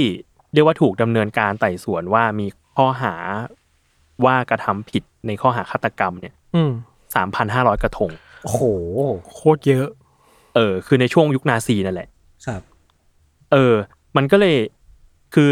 [0.52, 3.14] เรียกว่าถูกดำเนินการไต่สวนว่ามีข้อหา
[4.24, 6.72] ว่ากระทำผิดในข้อหาฆาตกรรมเนี่ยอืม
[7.14, 8.10] สามพันห้าร้อยกระทง
[8.42, 8.62] โอ้โห
[9.34, 9.88] โคตรเยอะ
[10.54, 12.08] เออ คือในช่วงยุคนาซีนั่นแหละ
[12.46, 12.62] ครับ
[13.52, 13.74] เออ
[14.16, 14.56] มันก็เลย
[15.34, 15.48] คือ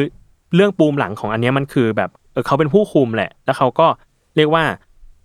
[0.54, 3.86] เรื่องปูมหลังของอันเนี้ยมันคือแบบเออเขาเป็นผู้คุมแหละ แล้วเขาก็
[4.36, 4.64] เรียกว่า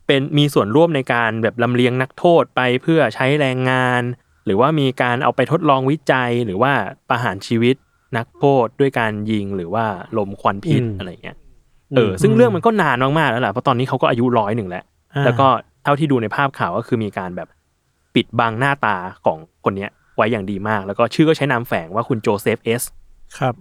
[0.07, 4.01] เป็นมีส่วนร่วมในการแบบลำเลียงนักโทษไปเพื่อใช้แรงงาน
[4.45, 6.71] หรือว่ามีการเอาไปทดลองวิจัยหรือว่า
[7.09, 7.75] ประหารชีวิต
[8.17, 9.85] นักโทษด้วยการยิงหรือว่า
[10.17, 11.37] ลมควันพิษอืมอะไรเงี้ย
[11.95, 14.83] เออซึ่งเรื่องมันก็นานมากๆแล้วแหละเพราะตอนนี้เขาก็อายุร้อยหนึ่งแล้ว
[15.15, 15.47] อ่าแล้วก็
[15.83, 17.47] เท่าที่ดูในภาพข่าวก็คือมีการแบบ
[18.15, 22.83] ปิดบังหน้าตาของคนเนี้ยไว้อย่างดีมาก แล้วก็ชื่อก็ใช้นามแฝงว่าคุณโจเซฟเอส
[23.37, 23.55] ครับ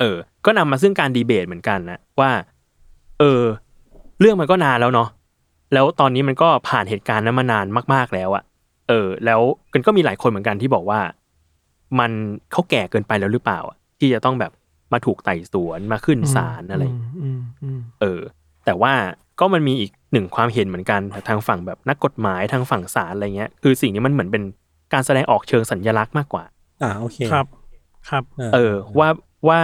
[0.00, 2.30] เออ ก็นำมาซึ่งการดีเบตเหมือนกันนะว่า
[3.20, 3.42] เออ
[4.20, 5.08] เรื่องมันก็นานแล้วเนาะ
[5.72, 8.44] แล้วตอนนี้มันก็ผ่านเหตุการณ์นั้นมานานมาก ๆแล้วอะ
[8.88, 9.40] เออ แล้ว
[9.72, 11.00] กันก็มีหลายคนเหมือนกันที่บอกว่า
[11.98, 12.10] มัน
[12.52, 14.52] เขาแก่เกินไปแล้วหรือเปล่าอะที่จะต้องแบบ
[14.92, 18.20] มาถูกไต่สวนมาขึ้นศาลอะไรอย่างเงี้ยอืมอืมเออ
[18.64, 18.92] แต่ว่า
[19.40, 24.42] ก็มันมีอีกหนึ่งความเห็นเหมือนกันทางฝั่งแบบนักกฎหมายทางฝั่งศาลอะไรเงี้ย คือสิ่งนี้มันเหมือนเป็น
[24.92, 26.44] การแสดงออกเชิงสัญลักษณ์มากกว่า
[26.82, 27.46] อ่าโอเคครับ
[28.08, 28.22] ครับ
[28.54, 29.08] เออ ว่า
[29.48, 29.60] ว่า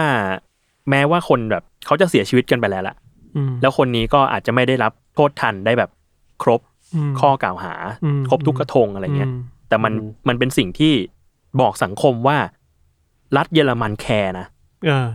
[0.89, 2.95] แม้ว่าคนแบบเขาจะเสียชีวิตกันไปแล้วล่ะ
[3.35, 5.89] อืมแล้วคนนี้ก็อาจจะไม่ได้รับโทษทันได้แบบ
[6.43, 6.61] ครบ
[7.09, 7.73] มข้อกล่าวหา
[8.03, 9.33] อืมครบทุกกระทงอะไรเงี้ยม
[9.69, 9.93] แต่มัน
[10.27, 10.93] มันเป็นสิ่งที่
[11.61, 12.37] บอกสังคมว่า
[13.37, 14.45] รัฐเยอรมันแคร์นะ
[14.85, 15.07] เออ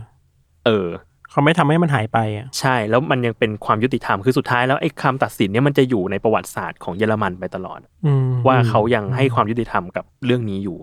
[0.65, 0.87] เออ
[1.29, 10.77] เขาไม่ทำให้มันหายไปอะใช่แล้วมันยังเป็นความยุติธรรมคือสุดท้ายแล้วไอ้คำตัดสินเนี่ยมันจะอยู่ในประวัติศาสตร์ของเยอรมันไปตลอดอืมว่าเขายังให้ความยุติธรรมกับเรื่องนี้อยู่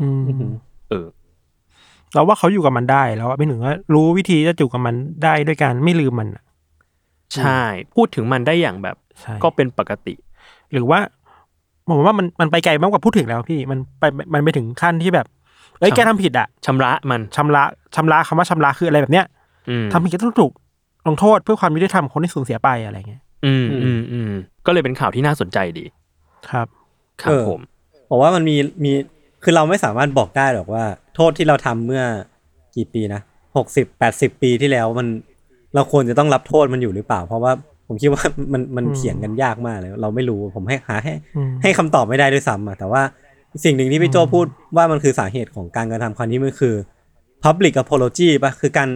[0.00, 0.22] อืม
[0.90, 1.06] เออ
[2.14, 6.42] เราว่าเขาอยู่กับมันได้แล้วอะไม่ถึงว่ารู้วิธีจะอยู่กับมันได้ด้วยการไม่ลืมมันอะ
[7.34, 7.62] ใช่
[7.94, 9.03] พูดถึงมันได้อย่างแบบใช่
[9.42, 10.14] ก็เป็นปกติ
[10.72, 10.98] หรือว่า
[11.88, 15.26] ผมว่ามันมันไปไกลมากกว่าพูดถึงแล้วพี่มันไปมันไปถึงขั้นที่แบบ
[15.80, 17.62] เอ้ยครับแกทำผิดอะชำระมันชำระ
[17.96, 19.26] ชำระคำว่าชำระคืออะไรแบบเนี้ย
[19.68, 20.52] อืมทำผิดก็ต้องถูก
[21.08, 24.30] ลงโทษเพื่อความยุติธรรมของคนที่สูญเสียไปอะไรเงี้ยอืมอืมอืม
[24.66, 25.84] ก็เลยเป็นข่าวที่น่าสนใจดี
[26.50, 26.66] ครับ
[27.22, 27.60] ครับเออผม
[28.10, 28.92] บอกว่ามันมีมี
[29.42, 32.02] คือเราไม่สามารถบอกได้หรอกว่า โทษที่เราทำเมื่อ
[32.76, 33.20] กี่ปีนะ
[33.56, 35.06] หกสิบแปดสิบปีที่แล้วมัน
[35.74, 37.52] เราควรจะต้องรับโทษมันอยู่หรือเปล่า เพราะว่า
[37.86, 43.02] ผมคิดว่ามันมันอืมเถียงกันยากมากเลย เราไม่รู้ผมให้หาให้อืมให้คำตอบไม่ได้ด้วยซ้ำอะแต่ว่า
[43.64, 46.74] สิ่งหนึ่งที่พี่โจพูดว่ามันคือสาเหตุของการกระทำครั้งนี้มันคือ
[47.44, 48.88] public apology ปะคือการ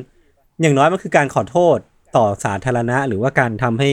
[0.62, 1.76] อย่างน้อยมันคือการขอโทษ
[2.16, 3.90] ต่อสาธารณะ หรือว่าการทำให้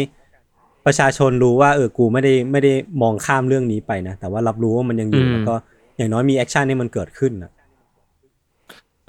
[0.86, 5.56] ประชาชนรู้ว่าเออกูไม่ได้ไม่ได้มองข้ามเรื่องนี้ไปนะ แต่ว่ารับรู้ว่ามันยังอยู่แล้วก็
[5.98, 7.52] อย่างน้อยมี action ให้มันเกิดขึ้นอะ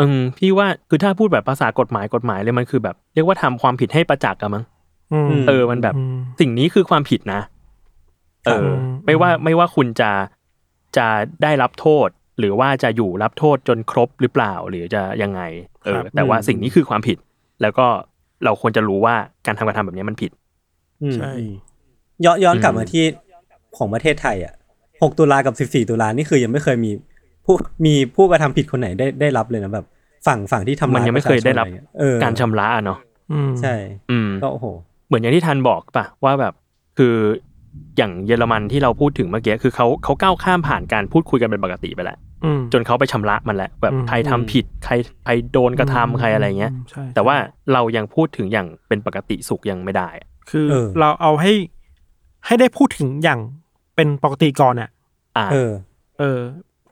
[0.00, 4.75] อืมพี่ว่าคือถ้าพูดแบบภาษากฎหมายกฎหมายเลยมันคือแบบ เรียกว่าทำความผิดให้ประจักษ์อะมั้งอืม
[5.48, 7.40] เออมันแบบอืมสิ่งนี้คือความผิดนะ
[8.46, 10.10] เอออืมไม่ว่าไม่ว่าคุณจะ
[10.96, 11.06] จะ
[11.42, 15.40] ได้รับโทษ หรือว่าจะอยู่รับโทษจนครบหรือเปล่า หรือจะยังไง
[15.84, 17.18] เออ แต่ว่าสิ่งนี้คือความผิด
[17.62, 17.86] แล้วก็
[18.44, 19.14] เราควรจะรู้ว่า
[19.46, 20.30] การทำการทำแบบนี้มันผิด
[21.02, 21.52] อืมใช่อืม
[22.24, 23.04] ย้อนย้อนกลับอืมมาที่
[23.76, 24.54] ของประเทศไทย อะ
[25.02, 26.90] หกตุลากับสิบสี่ตุลานี่คือยังไม่เคยมี
[27.46, 27.54] ผู้
[27.86, 29.86] มีผู้กระทำผิดคนไหนได้ได้รับเลยนะแบบ
[30.26, 32.98] ฝั่งฝั่งที่ทำมันร้ายยังไม่เคยได้รับปะชาชนอะเงี้เออการชำระอะเนาะ
[33.32, 33.74] อืมใช่
[34.10, 34.66] อืมก็โอ้โห
[35.06, 36.54] เหมือนอย่างที่ทันบอกป่ะว่าแบบ
[36.98, 37.14] คือ
[37.96, 44.92] อย่างเยอรมันที่เราพูดถึงเมื่อกี้คือเขาเขาก้าวข้ามผ่านการพูดคุยกันเป็นปกติไปแล้วอืมจนเขาไปชำระมันแล้วแบบอืมใครทำผิดใคร
[45.24, 47.36] ใครโดนกระทำใครอะไรเงี้ยมใช่แต่ว่า
[47.72, 51.52] เรายังพูดถึงอย่างเป็นปกติสุขยังไม่ได้อะคือเออเราเอาให้
[52.46, 53.40] ให้ได้พูดถึงอย่าง
[53.96, 54.90] เป็นปกติก่อนอะ
[55.36, 55.72] อ่าเออ
[56.18, 56.38] เออ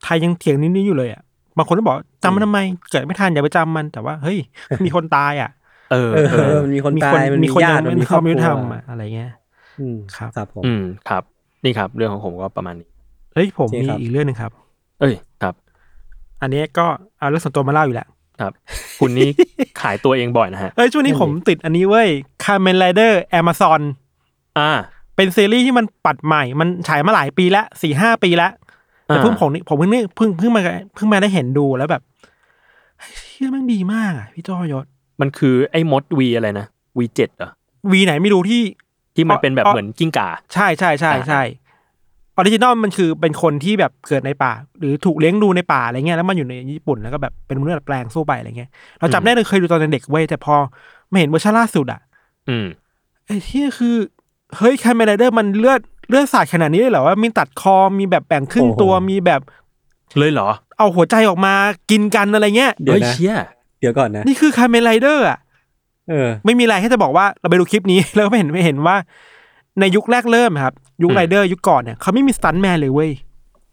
[0.03, 1.23] ไทยยังเถียงนิดนี้อยู่เลยอะ
[1.57, 2.59] บางคนก็บอกจำมันทำไม
[2.91, 4.39] เกิดไม่ทันอย่าไปจำมันแต่ว่าเฮ้ย
[4.85, 5.51] มีคนตายอะ
[5.93, 9.33] เออเออเออมันมีคนตายมันมีคนญายัติงมันไม่มีมีคครอวาบมคยุรัติวธรรมอะอะไรเงี้ย
[9.81, 11.23] อืมครับครับผมอืมครับ
[11.65, 12.89] นี่ครับ เรื่องของผมก็ประมาณนี้
[13.35, 14.53] เฮ้ยผมโอเคมีครับอีกเรื่องหนึ่งครับ
[15.01, 15.55] เอ้ยครับ
[16.43, 16.87] อันนี้ก็
[17.19, 18.09] เอาเรื่องส่วนตัวมาเล่าอยู่แหละ
[18.41, 18.53] ครับ
[19.01, 19.31] คุณนี่
[19.81, 22.09] ขายตัวเองบ่อยนะฮะเอ้ยช่วงนี้ผมติดอันนี้เว้ย
[22.45, 23.83] คา m มนไรเดอร์แอมซอน
[24.59, 24.71] อ่า
[25.17, 28.53] เป็นซีรีส์ที่มันปัดใหม่ มันฉายมาหลายปีแล้วสี่ห้าปีแล้ว
[29.07, 30.63] แต่เพิ่งอ่าผมนี่ผมเพิ่งนี่เพิ่งเพิ่งมา
[30.95, 32.03] เพิ่งมาได้เห็นดูแล้วแบบ
[33.31, 34.87] เชื่อมันดีมากอะพี่จอยศ
[35.21, 36.67] มันคือไอ้มดวีอะไรนะ
[36.99, 37.51] V เจ็ดเหรอ
[37.91, 38.63] V ไหนไม่รู้ที่
[39.15, 41.43] ที่มันเป็นแบบอ๋อเหมือนกิ้งก่าใช่ใช่ใช่อ่าใช่
[42.37, 50.55] original มันคือเป็นคนที่แบบเกิดในป่า หรือถูกเลี้ยงดูในป่าอะไรเงี้ยแล้วมันอยู่ในญี่ปุ่นแล้วก็แบบเป็นมนุษย์ดัดแปลงสู้ไปอะไรเงี้ยเราจำได้เลยเคยดูตอนเด็กเว้ยแต่พอ
[51.11, 52.01] มาเห็นเวอร์ชันล่าสุดอะ
[52.49, 52.67] อืม
[53.27, 53.97] ไอ้ที่คือ
[54.57, 59.41] เฮ้ยคาเมนไรเดอร์มันเลือดเลือดสาดขนาดนี้เลยเหรอว่ามีตัดคอมีแบบแบ่งครึ่งตัวมีแบบ
[60.19, 60.49] เลยเหรอ
[60.79, 61.55] เอาหัวใจออกมา
[61.91, 65.39] กินกันอะไรเงี้ยเดี๋ยวเฮ้ยนะเชี่ยเดี๋ยวก่อนนะ นี่คือคาเมนไรเดอร์อะ
[66.11, 68.97] เออ ไม่มีอะไรแค่จะบอกว่าเราไปดูคลิปนี้ แล้วก็ไม่เห็นไม่เห็นว่า
[69.81, 73.11] ในยุคแรกเริ่มครับ ยุคไรเดอร์ยุคก่อนเนี่ยเขาไม่มีสตันท์แมนเลยเว้ย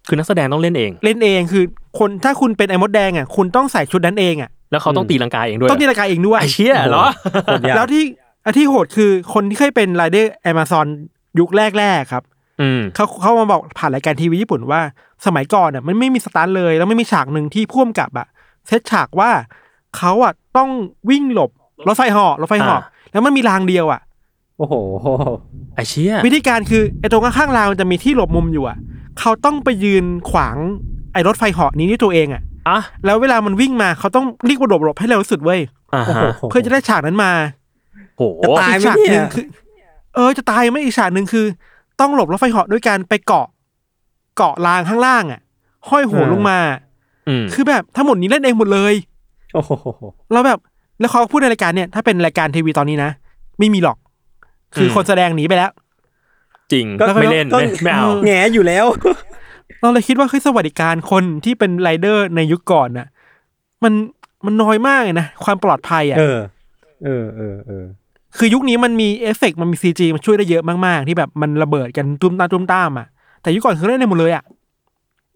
[0.08, 1.64] คือนักแสดงต้องเล่นเอง เล่นเองคือ
[2.00, 7.06] คนถ้าคุณเป็นไอ้มดแดงอะคุณต้องใส่ชุดนั้นเองอะแล้วเขาต้องตีลังกาเองด้วยต้องตีลังกาเองด้วยไอเชี่ยเหรอ
[7.44, 8.04] โคตรยากแล้วที่
[8.46, 10.88] อันที่โหดคือคนที่เคยเป็นไรเดอร์อเมซอน
[11.40, 12.24] ยุคแรกๆครับ
[12.62, 14.82] อืมเขาเขามาบอกผ่านรายการทีวีญี่ปุ่นว่า
[15.26, 18.28] สมัยก่อนอะมันไม่มีสตันท์เลย แล้วไม่มีฉากหนึ่งที่พ่วมกับอะ
[18.68, 19.30] เซตฉากว่า
[19.98, 20.70] เขาอะต้อง
[21.10, 21.52] วิ่งหลบ
[21.88, 24.02] รถไฟเหาะรถไฟเหาะอ่าแล้วมันมีรางเดียวอะ
[24.58, 24.74] โอ้โห
[25.76, 28.78] ไอเชี่ยวิธีการคือไอ้ตรงข้างๆรางมันจะมีที่หลบมุมอยู่อะ
[29.20, 30.58] เขาต้องไปยืนขวาง
[31.14, 35.60] ไอ้รถไฟเหาะนี้ด้วยตัวเองอะอะแล้วเวลามันวิ่งมาเขาต้องรีบกระโดดหลบให้เร็วที่สุดเว้ย
[35.94, 37.32] อ่าโอ้โหฮะเพื่อจะได้ฉากนั้นมา
[38.18, 39.46] โหจะตายอีกไหมฉากเนี่หนึ่ยงคือ
[40.16, 41.46] เออจะตายไหมอีกฉากหนึ่งคือ
[42.00, 43.48] ต้องหลบรถไฟเหาะด้วยการไปเกาะ
[44.38, 45.40] เกาะรางข้างล่างอะ
[45.90, 46.60] ห้อยหัวลงมา
[47.28, 48.94] อืมคือแบบทั้งหมดนี้เล่นเองหมดเลย
[49.54, 49.72] โอ้โห
[50.32, 50.60] แล้วแบบ
[51.00, 53.12] แล้วเขาพูดในรายการเนี่ยถ้าเป็นรายการทีวีตอนนี้นะ
[53.60, 53.98] ไม่มีหรอก
[54.76, 55.72] คือคนแสดงหนีไปแล้ว
[56.72, 58.86] จริงก็ไม่เล่นก็ไม่ไม่เอาแงอยู่แล้ว
[59.82, 63.08] เราเลยคิดว่าเฮ้ยสวัสดิการคนที่เป็นไรเดอร์ในยุคก่อนน่ะ
[63.84, 63.94] มัน
[64.46, 66.40] มันน้อยมากเลยนะ ความปลอดภัยอะเออ
[67.04, 67.86] เออเออเออ
[68.38, 73.08] คือยุคนี้มันมีเอฟเฟกต์มันมี CG มันช่วยได้เยอะมาก ๆ ที่แบบมันระเบิดกันตู้มต้ามตู้มต้ามอะ
[73.42, 74.44] แต่ยุคก่อนคือเล่นในหมดเลยอะ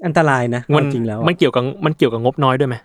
[0.05, 2.75] อันตรายนะมันเอาจริงแล้วอะมันเกี่ยวกับมันเกี่ยวกับงบน้อยด้วยไหไหม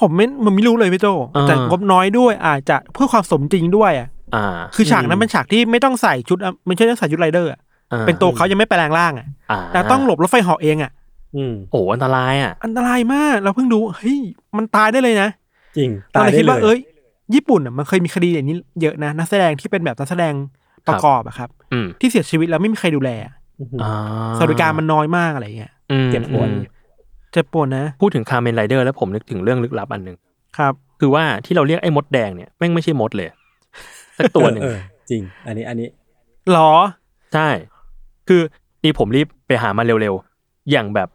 [0.00, 1.06] ผมไม่มันไม่รู้เลยพี่โจ
[1.36, 7.60] อ่าแต่งบน้อยด้วยอาจจะเพื่อความสมจริงด้วยอะอ่าคือฉากนั้นเป็นฉากที่ไม่ต้องใส่ชุดอะไม่ใช่ต้องใส่ชุดไรเดอร์อะ
[7.92, 10.92] อ่าเป็นตัวเขายังไม่แปลงร่างอะอ่าแต่ต้องหลบรถไฟเหาะเองอะ
[11.36, 14.18] อืมโอ้อันตรายอะ อันตรายมากเราเพิ่งดูเฮ้ย
[14.56, 15.28] มันตายได้เลยนะ
[15.76, 16.78] จริงตอนตายแรกได้คิดเลว่ายเอ้ย
[17.34, 20.34] ญี่ปุ่นอะมันเคยมีคดีอย่างนี้เยอะนะนักแสดงที่เป็นแบบนักแสดง
[20.88, 23.34] ประกอบอะครับอืมที่เสียชีวิตแล้วไม่มีใครดูแลอะ
[23.82, 23.92] อ่า
[24.38, 26.62] สวัสดิการมันน้อยมากอะไรเงี้ยอืมเจ็บปวดอืม
[27.32, 30.16] เจ็บปวดนะ พูดถึงคาร์เมนไรเดอร์แล้วผมนึกถึงเรื่องลึกลับอันหนึ่ง
[30.58, 33.28] ครับ คือว่าที่เราเรียกไอ้มดแดงเนี่ยแม่งไม่ใช่มดเลย
[34.18, 34.78] สักตัวหนึ่งเออ
[35.10, 35.88] จริง อันนี้อันนี้
[36.52, 36.72] หรอ
[37.34, 37.48] ใช่
[38.28, 38.42] คือ
[38.84, 41.08] นี่ผมรีบไปหามาเร็วๆ อย่างแบบ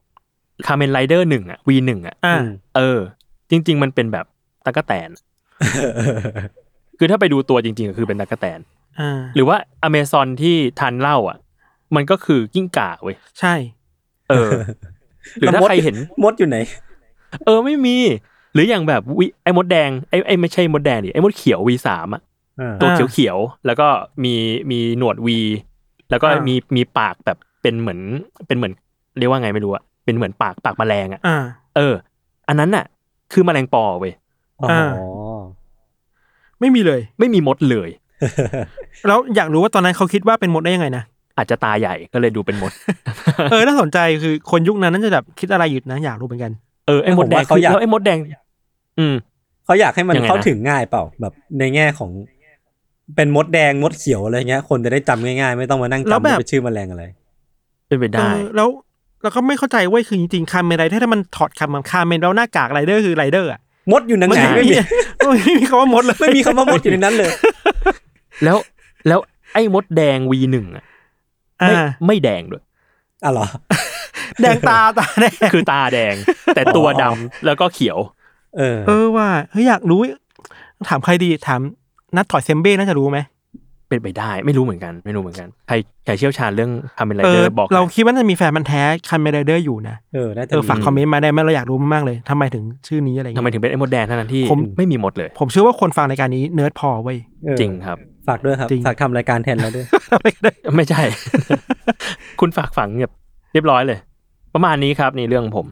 [0.68, 3.00] คาร์เมนไรเดอร์หนึ่งอะ V หนึ่งอะอ่าอืมเออ
[3.50, 4.26] จริง ๆ มันเป็นแบบ
[4.66, 5.10] ตะกแตน
[7.00, 8.60] คือถ้าไปดูตัวจริง ๆ ก็คือเป็นตะกแตน
[9.00, 11.38] อ่าหรือว่าอเมซอนที่ทันเล่าอะ
[11.96, 13.54] มันก็คือกิ้งก่าเว้ย ใช่
[14.30, 14.50] เออ
[15.40, 16.58] หรือถ้าใครเห็นมดอยู่ไหน
[17.46, 17.98] เออไม่มี
[18.54, 22.22] หรืออย่างแบบวิไอ้มดแดงไอ้ไอ้ไม่ใช่มดแดงดิไอ้มดเขียว V สามอะ
[22.62, 23.88] อ่าตัวอ่าเขียวๆแล้วก็
[24.24, 24.34] มี
[24.72, 25.40] มีหนวดวี
[26.10, 28.00] แล้วก็อ่ามีมีมีปากแบบเป็นเหมือน
[28.48, 28.74] เป็นเหมือน
[29.18, 31.38] เรียกว่าไงไม่รู้อะเป็นเหมือนปากปากแมลงอะอ่า
[31.76, 31.94] เออ
[32.48, 32.86] อันนั้นน่ะ
[33.34, 34.14] คือแมลงปอเว้ย
[34.62, 34.92] อ๋ออ่า
[36.60, 37.90] ไม่มีเลย ไม่มีมดเลย
[39.08, 41.04] แล้วอยากรู้ว่าตอนนั้นเขาคิดว่าเป็นมดได้ยังไงนะ
[41.38, 42.72] อาจจะตาใหญ่ก็เลยดูเป็นมด
[43.52, 46.52] เออน่าสนใจคือคนยุคนั้นน่าจะแบบคิดอะไรอยู่นะอยากรู้เหมือนกัน
[46.88, 48.18] เออไอ้มดแดงคือแล้วไอ้มดแดง
[49.00, 49.16] อืม
[49.66, 52.12] เขาอยากให้มันยังไงนะเข้าถึงง่ายเปล่าแบบในแง่ของ
[53.16, 57.04] เป็นมดแดงมดเขียวอะไรเงี้ย คนจะได้จำง่าย ๆ ไม่ต้องมานั่งแล้วจำแบบว่าเป็นชื่อแมลงอะไร
[57.88, 58.70] เป็นไปได้เออแล้ว
[59.22, 63.60] แล้วก็ไม่เข้าใจเว้ยคือจริงๆคาร์เมนไรเดอร์ถ้ามันถอดคำมันคาร์เมนแล้วหน้ากากไรเดอร์คือไรเดอร์อะ
[63.92, 64.76] มดอยู่นังไหนมันไม่มี
[65.46, 67.30] ไม่มีคำว่ามดเลยไม่มีคำว่ามดอยู่ในนั้นเลย
[68.44, 68.58] แล้ว
[69.08, 69.20] แล้ว
[69.54, 70.84] ไอ้มดแดง V หนึ่งอะ
[71.68, 72.64] ไม่อ่าไม่แดงด้วย
[73.26, 73.48] อะเหรอ
[74.42, 76.16] แดงตาตาแดงคือตาแดง
[76.56, 77.98] แต่ตัวดำแล้วก็เขียว
[78.58, 80.00] เออ เออว่าเฮ้ยอยากรู้
[80.90, 81.60] ถามใครดีถาม
[82.16, 83.20] นัดถอยเซมเบ้น่าจะรู้ไหม
[83.90, 101.02] เป็นไปได้ไม่รู้เหมือนกัน ไม่รู้เหมือนกันใครใครเชี่ยวชาญเรื่องคาร์เมนไรเอเดออร์บอก เราหน่อยคิดว่าจะมีแฟนมันธุ์แท้คาร์เมนไรเดอร์อยู่นะเออน่าจะเออฝากมีคอมเมนต์มาได้ไหมเราอยากรู้มากๆเลยทำไมถึงชื่อนี้อะไรทำเงี้ไมยถึงเป็นไอ้มดแดงเท่านั้นที่ผมไม่มีมดเลย ผมเชื่อว่าคนฟังรายการนี้เนิร์ดพอเว้ยเออจริงครับ ฝากด้วยครับจริงฝากทำรายการแทนเราด้วยอะไรก็ได้ไม่ใช่
[102.40, 103.12] คุณฝากฝังเงียบ
[103.54, 104.00] เรียบร้อยเลย
[104.54, 105.66] ประมาณนี้ครับนี่เรื่องของผม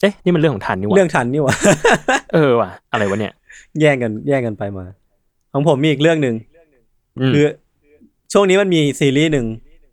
[0.00, 1.54] เอ๊ะ นี่มันเรื่องของทันนี่หว่าเรื่องทันนี่หว่า
[2.34, 3.32] เออว่ะ อะไรวะเนี่ย
[3.80, 4.84] แย่งกัน แย่งกันไปมา
[5.52, 6.34] ของผมมีอีกเรื่องหนึ่ง
[7.18, 7.44] อืมคือ
[8.32, 9.46] ช่วงนี้มันมีซีรีส์หนึ่ง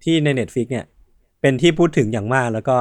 [0.03, 0.85] ที่ใน Netflix เนี่ย
[1.41, 2.75] เป็นที่พูดถึงอย่างมากแล้วก็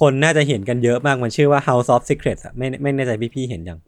[0.00, 3.78] คนน่าจะเห็นกันเยอะมากมันชื่อว่า House of Secrets อะไม่ไม่แน่ใจพี่ๆเห็นยัง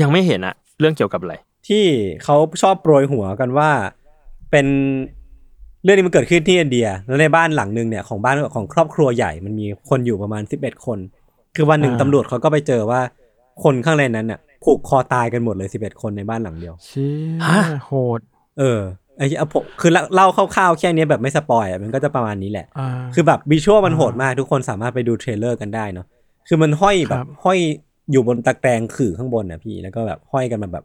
[0.00, 1.34] ยังไม่เห็นอะเรื่องเกี่ยวกับอะไร
[1.68, 1.84] ที่
[2.24, 3.70] เขาชอบโปรยหัวกันว่า
[4.50, 4.66] เป็น
[5.82, 10.98] เรื่องนี้มันเกิดขึ้นที่อินเดีย แล้วในบ้านหลังหนึ่งเนี่ยของบ้านของครอบครัวใหญ่มันมีคนอยู่ประมาณสิบเอ็ดคน
[11.56, 13.00] คือวันหนึ่งอ่าตำรวจเขาก็ไปเจอว่า
[13.62, 18.20] คนข้างในนั้นน่ะผูกคอตายกันหมดเลยสิบเอ็ดคนในบ้านหลังเดียวเชี่ยฮะโหด
[18.58, 18.80] เออ
[19.18, 26.06] ไอ้เอาผมคือเล่าเล่าคร่าวๆแค่นี้แบบไม่ spoil อะมันก็จะประมาณนี้แหละอ่าคือแบบ visual มันอ่าโหดมากทุกคนสามารถไปดู trailer กันได้เนาะ
[26.48, 27.58] คือมันห้อยแบบครับห้อย
[28.10, 30.84] อยู่บนตะแกรงขื่อข้างบนน่ะพี่แล้วก็แบบห้อยกันมาแบบ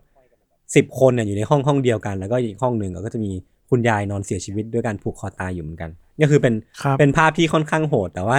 [0.76, 3.32] สิบคนเนี่ยอยู่ในห้องห้องเดียวกัน แล้วก็อีกห้องหนึ่งก็จะมี
[3.70, 5.90] คุณยายนอนเสียชีวิตด้วยการผูกคอตายอยู่เหมือนกัน
[6.22, 8.38] ก็คือเป็นครับเป็นภาพที่ค่อนข้างโหด แต่ว่า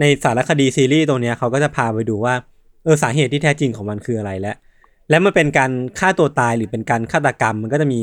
[0.00, 2.34] ในสารคดีซีรีส์ตรงเนี้ยเขาก็จะพาไปดูว่า
[2.84, 4.54] เออสาเหตุที่แท้จริงของมันคืออะไรและ
[5.10, 8.00] และมันเป็นการฆ่าตัวตายหรือเป็นการฆาตกรรม มันก็จะมี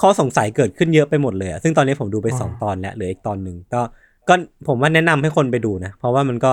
[0.00, 3.80] ข้อสงสัยเกิดขึ้นเยอะไปหมดเลยอะซึ่งตอนนี้ผมดูไปอ๋อสองตอนแล้วเหลืออีกตอนหนึ่งก็
[4.28, 4.34] ก็
[4.68, 6.52] ผมว่าแนะนำให้คนไปดูนะ เพราะว่ามันก็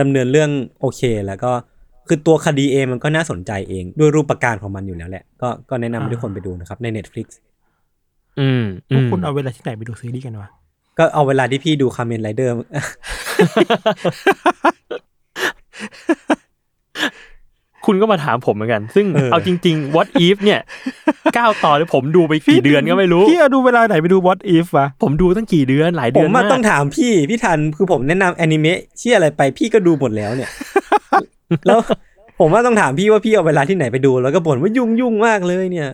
[0.00, 1.52] ดำเนินเรื่องโอเค แล้วก็
[2.08, 7.26] คือตัวคดีเองมันก็น่าสนใจเองด้วยรูปประการของมันอยู่แล้วแหละ ก็ก็แนะนำให้ทุกคนไปดูนะครับใน Netflix
[8.40, 10.48] อืมพวกคุณเอาเวลาที่ไหนไปดูซีรีส์กันวะ
[10.98, 12.52] ก็เอาเวลาที่พี่ดูคาเมนไรเดอร์
[17.86, 20.60] คุณก็มาถามผมเหมือนกัน ซึ่งเออเอาจริง ๆ What If เนี่ย
[21.34, 30.50] เก้าตอนเนี่ยผมดูไปกี่เดือนก็ไม่รู้ พี่เอาดูเวลาไหนไปดู What If วะผมดูตั้งกี่เดือนหลายผเดือมนมามากต้องถามพี่ พี่ทันคือผมแนะนำแอนิเมะเชี่ยอะไรไปพี่ก็ดูหมดแล้วเนี่ย
[31.66, 31.78] แล้ว
[32.40, 35.88] ผมว่าต้องถามพี่ว่าพี่เอาเวลาที่ไหนไปดู แล้วก็บ่นว่ายุ่งยุ่งมากเลยเนี่ย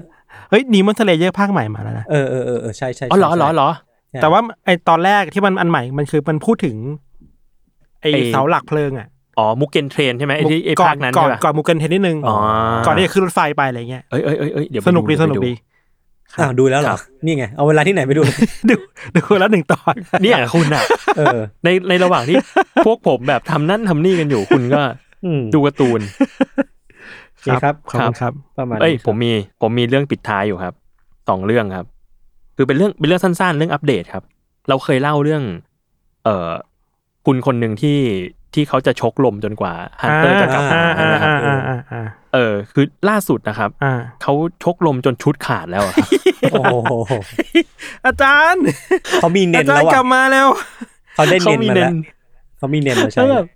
[0.50, 3.70] เฮ้ยนีมันทะเลเยอร์ภาคใหม่มาแล้วนะ เออเออเออเออใช่ใช่อ๋อเหรอใช่เหรอเหรอ
[4.10, 6.76] ใช่แต่ว่าไอตอนแรกที่มันอันใหม่มันคือมันพูดถึง
[8.00, 12.36] ไอไอ้เสาหลักเพลิงอะอ๋อมุกเกนเทรนใช่ไหมไอ้ที่ไอ้ก่อภานคนั้นก่อใช่นปะก่อนมูเกันเทนนิดนึงอ๋อ
[12.86, 15.52] ก่อนที่จะขึ้นรถไฟไปอะไรเงี้ยเอ้ยเอ้ยเอ้ยเอ้ยเดี๋ยวไปสนุกดีเยวสไปนุกดี
[16.40, 18.22] อ้าวดูแล้วเหรอ นี่ไง เอาเวลาที่ไหนไปดู
[18.70, 18.74] ดู
[19.16, 20.82] ดูแล้วหนึ่งตอน เนี่ยคุณอะ
[21.16, 22.36] เออในในระหว่างที่
[22.86, 25.03] พวกผมแบบทำนั่นทำนี่กันอยู่คุณก็อืม
[25.54, 26.00] ดูการ์ตูน
[27.32, 30.74] โอเคครับขอบคุณครับ ประมาณเอ้ยนี้ครับผมมีผมมีเรื่องปิดท้ายอยู่ครับ
[31.28, 31.86] สองเรื่องครับ
[32.56, 34.24] คือเป็นเรื่องเป็นเรื่องสั้นๆ เรื่องอัปเดตครับ
[34.68, 35.42] เราเคยเล่าเรื่อง
[36.24, 36.50] เอ่อ
[37.26, 37.98] คุณคนหนึ่งที่
[38.54, 42.02] ที่เขาจะชกลมจนกว่าฮันเตอร์จะกลับมาอ่าใช่ไหมครับอ่าอ่าอ่า
[42.34, 44.32] เออ คือล่าสุดนะครับอ่าเขา
[44.64, 46.08] ชกลมจนชุดขาดแล้วอะครับ
[46.52, 46.94] โอ้โห
[48.06, 48.62] อาจารย์
[49.20, 50.48] เขามีเน้อานจารแล้วย์กลัอะบมาแล้ว
[51.14, 51.94] เขาได้เขาเน้นมีมาเน้แล้วน
[52.58, 53.46] เขามีเน้นมาใช่แล้วแบบ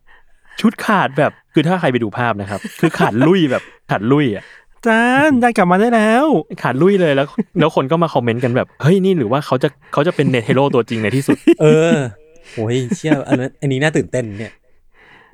[0.61, 4.45] ชุดขาดแบบ คือถ้าใครไปดูภาพนะครับ คือขาดลุยแบบขาดลุยอะ
[4.77, 6.27] อาจารย์อาจารย์กลับมาได้แล้ว
[6.63, 7.27] ขาดลุยเลยแล้ว
[7.59, 11.97] แล้วคนก็มาคอมเมนต์กันแบบเฮ้ยนี่หรือว่าเขาจะเขาจะเป็นเนทเฮโร่ตัวจริงในที่สุด เออ
[12.55, 14.53] โอ้ยเชี่ยอันนั้นอันนี้น่าตื่นเต้นเนี่ย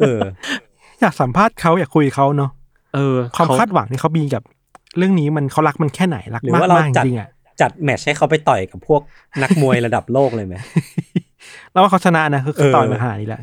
[0.00, 0.20] เออ
[1.00, 2.50] อยากสัมภาษณ์เขาอยากคุยกับเขาเนาะ
[2.94, 4.42] เออ ความเขคาดหวังที่เขามีกับ
[4.98, 7.28] เรื่องนี้มันเขารักมันแค่ไหนรักหรือมากว่าเรามากจัดจริงๆอะ
[7.60, 9.00] จัดแมตช์ให้เขาไปต่อยกับพวก
[9.42, 10.54] นักมวยระดับโลกเลยไหม
[11.72, 13.40] แล้วว่าเขาชนะนะคือเออต่อยมาขนาดนี้แหละ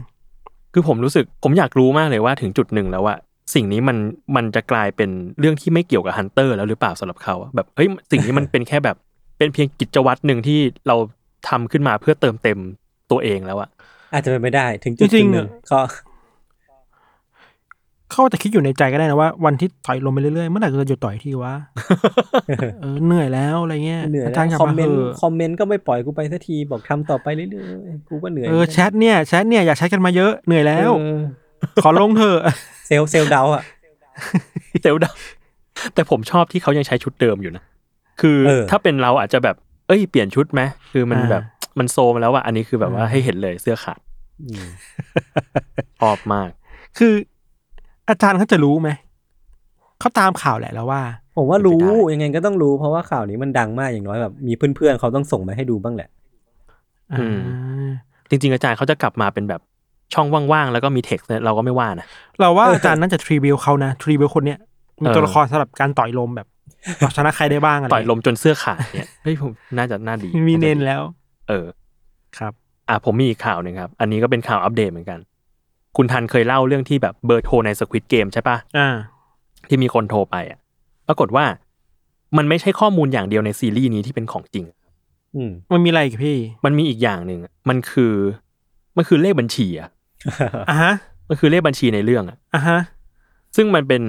[0.74, 3.16] คือผมรู้สึกผมอยากรู้มากเลยว่าถึงจุดหนึ่งแล้วว่า
[3.54, 3.98] สิ่งนี้มัน
[4.36, 8.98] มันจะกลายเป็นเรื่องที่ไม่เกี่ยวกับฮันเตอร์แล้วหรือเปล่าสำหรับเขาอะแบบเฮ้ยสิ่งนี้มันเป็นแค่แบบ
[9.38, 10.96] เป็นเพียงกิจวัตรหนึ่งที่เรา
[11.50, 12.60] ทำขึ้นมาเพื่อเติมเต็ม
[13.12, 13.70] ตัวเองแล้วอะ
[14.14, 15.80] อาจจะเป็นไม่ได้ถึงจุดจริงๆหนึ่งอะก็
[18.12, 21.54] เขาอาจจะคิดอยู่ในใจก็ได้นะว่าวันที่ต่อยลงไปเรื่อยๆเมื่อไหร่จะหยุดต่อยทีวะ
[22.82, 31.22] เออเหนื่อยแล้วอะไรเงี้ยเหนื่อยอาแล้จารย์วกลับคอมมาเมเถนต์อะคอมเมนต์ก็ไม่ปล่อยกูไปสักทีบอกทำต่อไปเรื่อยๆกูก็เหนื่อยเออแชทเนี่ยแชทเนี่ยอย่าแชทกันมาเยอะเหนื่อยแล้วเออ
[31.84, 32.40] ขอลงเถอะ
[32.88, 33.64] เซลลเซลลเดาอะ
[34.82, 35.12] เซลดา
[35.94, 37.64] แต่ผมชอบที่เขายังใช้ชุดเดิมอยู่นะ
[38.22, 39.56] คือเออถ้าเป็นเราอาจจะแบบ
[39.88, 41.44] เอ้ยเปลี่ยนชุดไหมคือมันอ่าแบบ
[41.80, 44.00] มันโซมแล้วอะอันนี้คือแบบว่าให้เห็นเลยเสื้อขาด
[44.44, 44.68] อืม
[46.00, 46.50] ชอบมาก
[46.98, 47.14] คือ
[48.12, 48.90] อาจารย์เขาจะรู้ไหม
[50.00, 51.02] เขาตามข่าวแหละแล้วว่า
[51.38, 56.10] ผมว่ารู้เป็นไปได้ยังไงก็ต้องรู้เพราะว่าข่าวนี้มันดังมากอย่างน้อยแบบมีเพื่อนๆเขาต้องส่งมาให้ดูบ้างแหละ
[57.20, 57.40] อืม
[58.30, 59.62] จริง ๆ อาจารย์เขาจะกลับมาเป็นแบบ
[60.14, 62.06] ช่องว่างๆแล้วก็มีเท็กซ์เนี่ยเราก็ไม่ว่านะ
[62.40, 64.60] เราว่าอาจารย์น่าจะทรีวิวเขานะทรีวิวคนเนี้ย
[65.02, 66.48] มีตัวเออละครสำหรับการต่อยลมแบบ
[66.98, 71.02] เอาชนะใครได้บ้างอะไรต่อยลมจนเสื้อขาดเนี่ยเฮ้ยผมน่าจะน่าดีมีเน้นแล้ว
[71.50, 71.66] เออ
[72.38, 72.54] ครับ
[72.90, 75.20] อะผมมีอีกข่าวหนึ่งครับ อันนี้ก็เป็นข่าวอัปเดตเหมือนกัน
[75.98, 78.96] คุณทันเคยเล่าเรื่องที่แบบเบอร์โทรในสควิตเกมใช่ปะอ่า
[79.70, 80.60] ที่มีคนโทรไปอะ
[81.08, 81.46] ปรากฏว่า
[82.38, 84.66] มันไม่ใช่ข้อมูลอย่างเดียวในซีรีส์นี้ที่เป็นของจริง
[85.36, 88.14] อืมมันมีอะไรอีกพี่ มันมีอีกอย่างหนึ่งอะมันคือ
[88.98, 89.90] มันคือเลขบัญชีอะ
[90.70, 90.94] อะฮะ
[91.30, 92.80] มันคือเลขบัญชีในเรื่องอะอะฮะ
[93.56, 94.02] ซึ่งมันเป็น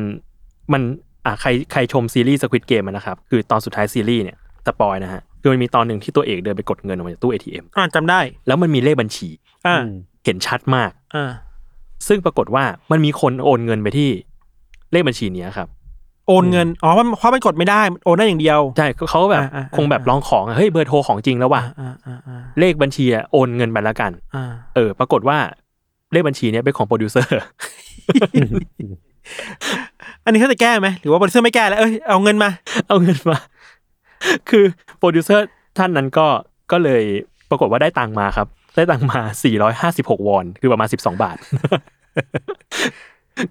[0.72, 0.82] มัน
[1.26, 9.28] อะใครใครชมซีรีส์สควิตเกมนะครับ คือตอนสุดท้ายซีรีส์เนี่ยสปอยนะฮะคือมันมีตอนหนึ่งที่ตัวเอกเดินไปกดเงินออกมาจากตู้ ATM อ่าจำได้ แล้วมันมีเลขบัญชี
[9.66, 11.30] อ่าอืมเห็นชัดมากอ่า
[12.08, 14.08] ซึ่งปรากฏว่ามันมีคนโอนเงินไปที่
[14.92, 15.68] เลขบัญชีเนี้ยครับ
[16.28, 25.38] โอนเงิน อ๋อเพราะเพราะมันกดไม่ได้มันโอนได้อย่างเดียว ใช่เขาก็แบบอ่าอ่าคงแบบลองของอะเฮ้ยเบอร์โทรของจริงแล้วว่ะอ่าอ่าอ่าเลขบัญชีอะโอนเงินไปแล้วกันอ่าเออ ปรากฏว่า
[26.12, 27.32] เลขบัญชีเนี้ยเป็นของโปรดิวเซอร์
[30.24, 32.50] อันนี้เขาจะแก้ไหมหรือว่าโปรดิวเซอร์ไม่แก้แล้วเอ้ยเอาเงินมา
[32.88, 33.38] เอาเงินมา
[34.50, 34.64] คือ
[34.98, 35.46] โปรดิวเซอร์
[35.78, 36.26] ท่านนั้นก็
[36.72, 37.02] ก็เลย
[37.50, 39.20] ปรากฏว่าได้ตังค์มาครับ ได้ตังค์มา
[39.72, 41.36] 456 วอน คือประมาณ 12 บาท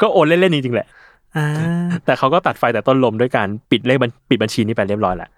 [0.01, 0.87] ก็โอนเล่นๆจริงๆแหละ
[1.35, 1.47] อ่า
[2.05, 5.29] แต่เขาก็ตัดไฟแต่ต้นลมด้วยการปิดเลขบัญปิดบัญชีนี้ไปเรียบร้อยแล้ว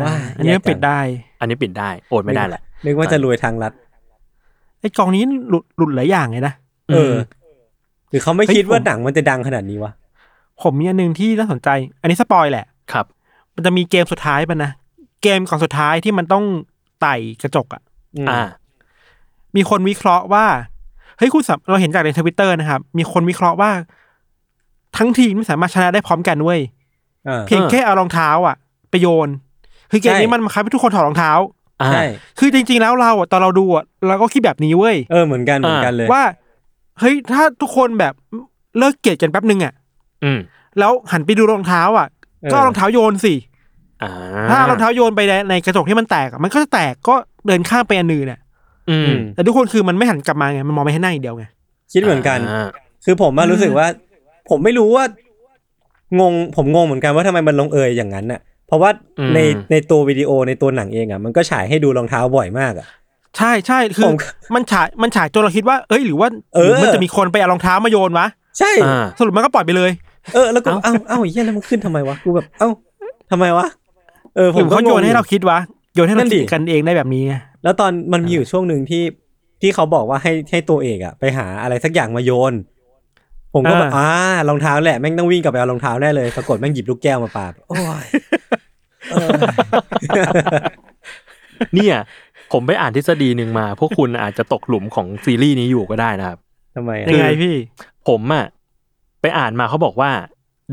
[0.00, 0.98] ว้าอันนี้มันปิดได้
[1.40, 3.72] อันนี้ปิดได้ โอนไม่ได้แหละนึกว่าจะรวยทางลัด
[4.80, 6.54] ไอ้กองนี้หลุดหลุดหลายอย่างเลยนะ
[6.88, 7.14] เออ
[8.10, 9.92] หรือเขาไม่เฮ้ยคิดว่าผมหนังมันจะดังขนาดนี้วะ
[10.62, 11.68] ผมมีอันหนึ่งที่น่าสนใจ
[12.00, 13.06] อันนี้สปอยแหละครับ
[13.54, 14.70] มันจะมีเกมสุดท้ายมันนะ
[15.22, 16.44] เกมก่อนสุดท้ายที่มันต้อง
[17.00, 17.82] ไต่กระจกอะ่ะ
[18.16, 18.40] อืมอ่า
[19.56, 20.46] มีคนวิเคราะห์ว่า
[21.18, 23.70] เฮ้ยคุณสามเราเห็นจากในทวิตเตอร์นะครับ มีคนวิเคราะห์ว่า
[24.96, 26.60] ทั้งทีมไม่สามารถชนะได้พร้อมกันเว้ย
[27.28, 28.56] อ่าเพียงแค่เอารองเท้า อะ
[28.90, 29.28] ไปโยน
[29.90, 31.32] คือเกมนี้ใช่มันบังคับให้ทุกคนถอดรองเท้า
[31.80, 32.04] อ่าใช่
[32.38, 36.22] คือจริง ๆ แล้วเราอะตอนเราดูอะเราก็คิดแบบนี้เว้ยเออเหมือนกันเหมือนกันเลยว่า
[37.00, 38.14] เฮ้ยถ้าทุกคนแบบ
[38.78, 39.72] เลิกเกลียดกันแป๊บหนึ่งอะ
[40.24, 40.38] อืม
[40.78, 42.08] แล้วหันไปดูรองเท้า อะ
[42.42, 43.34] เออก็เอารองเท้าโยนสิ
[44.02, 44.10] อ่า
[44.48, 47.14] ถ้าเอารองเท้าโยนไปในในกระจกที่มันแตกอะมันก็จะแตกก็
[47.46, 48.40] เดินข้ามไปอันอื่นเนี่ย
[48.90, 51.44] อืมอืมแต่ทุกคนคือมันไม่หันกลับมาไงมันมองไปให้หน้าอย่างเดียวไง
[51.92, 52.68] คิดเหมือนกันา
[53.04, 53.86] คือผมว่ารู้สึกว่า
[54.50, 55.04] ผมไม่รู้ว่า
[56.20, 59.38] งงผมงงเหมือนกันว่าทำไมมันลงเอยอย่างนั้นน่ะ เพราะว่าอืมใน
[59.70, 62.86] ในตัววิดีโอในตัวหนังเองอะมันก็ฉายให้ดูรองเท้าบ่อยมากอะ
[63.38, 64.16] ใช่ใช่คือผม
[64.54, 68.26] มันฉายมันฉายจนเราคิดว่า เอ้ยหรือว่าเออหรือมันจะมีคนไปเอารองเท้ามาโยนวะ
[68.58, 69.90] ใช่อ่าสรุปมันก็ปล่อยไปเลย
[70.34, 72.68] เออแล้วก็เอ้าเอ้าเอ้าไอ้เหี้ยแล้วมันขึ้นทำไมวะกูแบบเอ้า
[73.30, 73.66] ทำไมวะ
[74.36, 75.58] เออผหรืมอก็เขาโยนให้เรางงคิดวะ
[75.94, 79.02] โยนให้เรานั่นดิคิดกันเองได้แบบนี้ไงแล้วตอนมันมีอยู่ช่วงหนึ่งที่
[79.60, 82.54] ที่เขาบอกว่าให้ให้ตัวเอกอะไปหาอะไรสักอย่างมาโยน
[83.54, 84.08] ผมก็แบบอ่า
[84.48, 88.06] รองเท้าแหละแม่งต้องวิ่งกลับไปเอารองเท้าแน่เลยปรากฏแม่งหยิบลูกแก้วมาปาโอ้ย
[89.10, 89.28] เออ
[91.74, 91.96] เนี่ย
[92.52, 96.38] ผมไปอ่านทฤษฎีหนึ่งมา พวกคุณอาจจะตกหลุมของซีรีส์นี้อยู่ก็ได้นะครับ
[96.76, 97.54] ทำไมอะยังไงพี่
[98.08, 98.44] ผมอะ
[99.20, 100.10] ไปอ่านมาเขาบอกว่า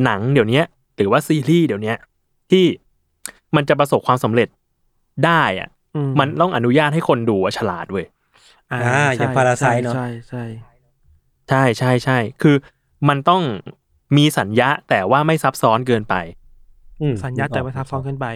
[0.05, 0.65] หนังเดี๋ยวเนี้ย
[0.97, 1.97] หรือว่าซีรีส์เดี๋ยวเนี้ย
[2.51, 2.65] ที่
[3.55, 4.47] มันจะประสบความสำเร็จ
[5.25, 8.05] ได้อะอืมมันต้องอนุญาตให้คนดูอะฉลาดเว้ย
[8.71, 10.43] อ่าอ่าอย่างใช่ Parasite เนอะใช่ใช่
[11.49, 12.55] ใช่ใช่ใช่คือ
[13.09, 13.41] มันต้อง
[14.17, 16.15] มีสัญญาแต่ว่าไม่ซับซ้อนเกินไป
[17.01, 18.27] อืมสัญญาแต่ไม่ซับซ้อนเกินไป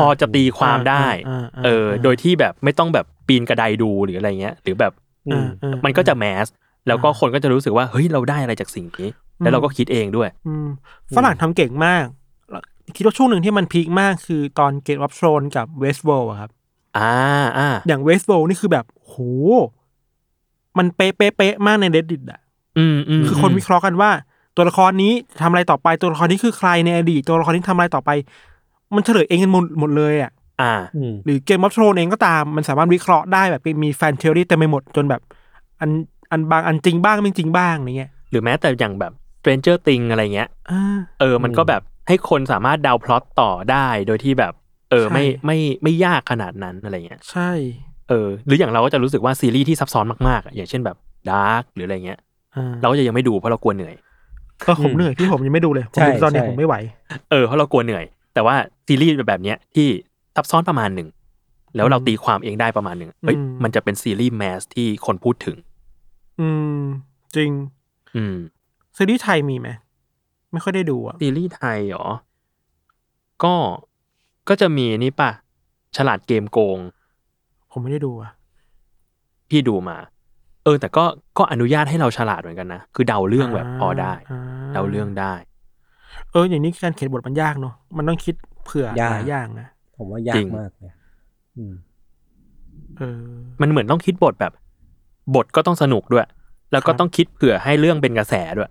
[0.00, 4.92] พอจะตีความได้อ่าอ่าเออ โดยที่แบบไม่ต้องแบบปีนกระไดดูหรืออะไรเงี้ย หรือแบบ
[5.28, 6.46] อืมอ่ามันก็จะแมส
[6.88, 10.68] แล้วก็คนก็จะรู้สึกว่าเฮ้ยเราได้อะไรจากสิ่งนี้ แล้วเราก็คิดเองด้วยอืม
[11.16, 12.21] ฝรั่งทำเก่งมากแล้ว
[12.96, 16.50] คิดว่าช่วงหนึ่งที่มันพีคมากคือตอนเกตออฟโ o นกับเวส t ์ o อะครับ
[16.98, 17.12] อ่า
[17.58, 19.14] อ่าอย่างเวส t ์ o นี่คือแบบโห
[20.78, 22.40] มันเป๊ะเป๊ะเป๊ะมากในเด d ดิ t อะ
[22.78, 24.10] อืมอืมคือคนวิเคราะห์กันว่า
[24.56, 28.10] ตัวละครนี้ทำอะไรต่อไปตัวละครนี้คือใครในอดีตตัวละครนี้ทำอะไรต่อไป
[28.94, 30.30] มันเฉลยเองกันหมดหมดเลยอะ
[30.60, 35.20] อ่าอืมหรือเกมออฟโ o นเองก็ตามมันสามารถวิเคราะห์ได้แบบมีแฟนเทอรี่เต็มไปหมดจนแบบ
[35.80, 35.90] อัน
[36.30, 40.80] อันบางอันจริงบ้างไม่จริงบ้างอะไรเงี้ยหรือแม้แต่อย่างแบบ Stranger Things อะไรเงี้ยอ่า
[41.20, 44.52] เออ มันก็แบบ ให้คนสามารถเดาพล็อตต่อได้โดยที่แบบ
[44.90, 47.50] เออใช่ไม่ไม่ไม่ยากขนาดนั้นอะไรเงี้ยใช่
[48.08, 50.96] เออ หรืออย่างเราก็จะรู้สึกว่าซีรีส์ที่ซับซ้อนมากๆอะอย่างเช่นแบบ
[51.30, 52.18] Dark หรืออะไรเงี้ย
[52.56, 53.94] อ่าเราก็จะยังไม่ดูเพราะเรากลัวเหนื่อย
[54.66, 56.76] ก็ผมเหนื่อยพี่ผมยังไม่ดูเลยผมใช่ดูตอนเนี้ยใช่ผมไม่ไหว
[57.30, 58.54] เออเพราะเรากลัวเหนื่อย แต่ว่า
[58.86, 59.88] ซีรีส์แบบเนี้ยที่
[60.36, 61.08] ซับซ้อนประมาณหนึ่ง
[61.76, 65.56] แล้วเราตีความเองได้ประมาณหนึ่งเฮ้ยอืมมันจะเป็นซีรีส์ mass ที่คนพูดถึง
[66.40, 66.48] อื
[66.78, 66.80] ม
[67.36, 67.50] จริง
[68.16, 68.36] อืม
[68.96, 69.68] ซีรีส์ไทยมีไหม
[70.52, 72.06] ไม่ค่อยได้ดูอะซีรีส์ไทยเหรอ
[73.44, 73.54] ก็
[74.48, 75.30] ก็จะมีนี่ป่ะ
[75.96, 76.78] ฉลาดเกมโกง
[77.70, 78.30] ผมไม่ได้ดูอะ
[79.48, 79.96] พี่ดูมา
[80.64, 81.04] เออ แต่ก็
[81.38, 84.40] ก็อนุญาตให้เราฉลาดเหมือนกันนะ คือเดาเรื่องแบบพอได้า
[84.74, 85.34] เดาเรื่องได้
[86.32, 88.34] เออ อย่างนี้การเขียนบทมันยากเนาะมันต้องคิด
[88.64, 90.92] เผื่อยากหลายอย่างนะผมว่ายาจริกงมากเลย
[91.56, 91.74] อืม
[92.98, 93.20] เออ
[93.60, 94.52] มันเหมือนต้องคิดบทแบบ
[95.34, 96.26] บทก็ต้องสนุกด้วย
[96.72, 98.70] แล้วก็ครับต้องคิดเผื่อให้เรื่องเป็นกระแสด้วย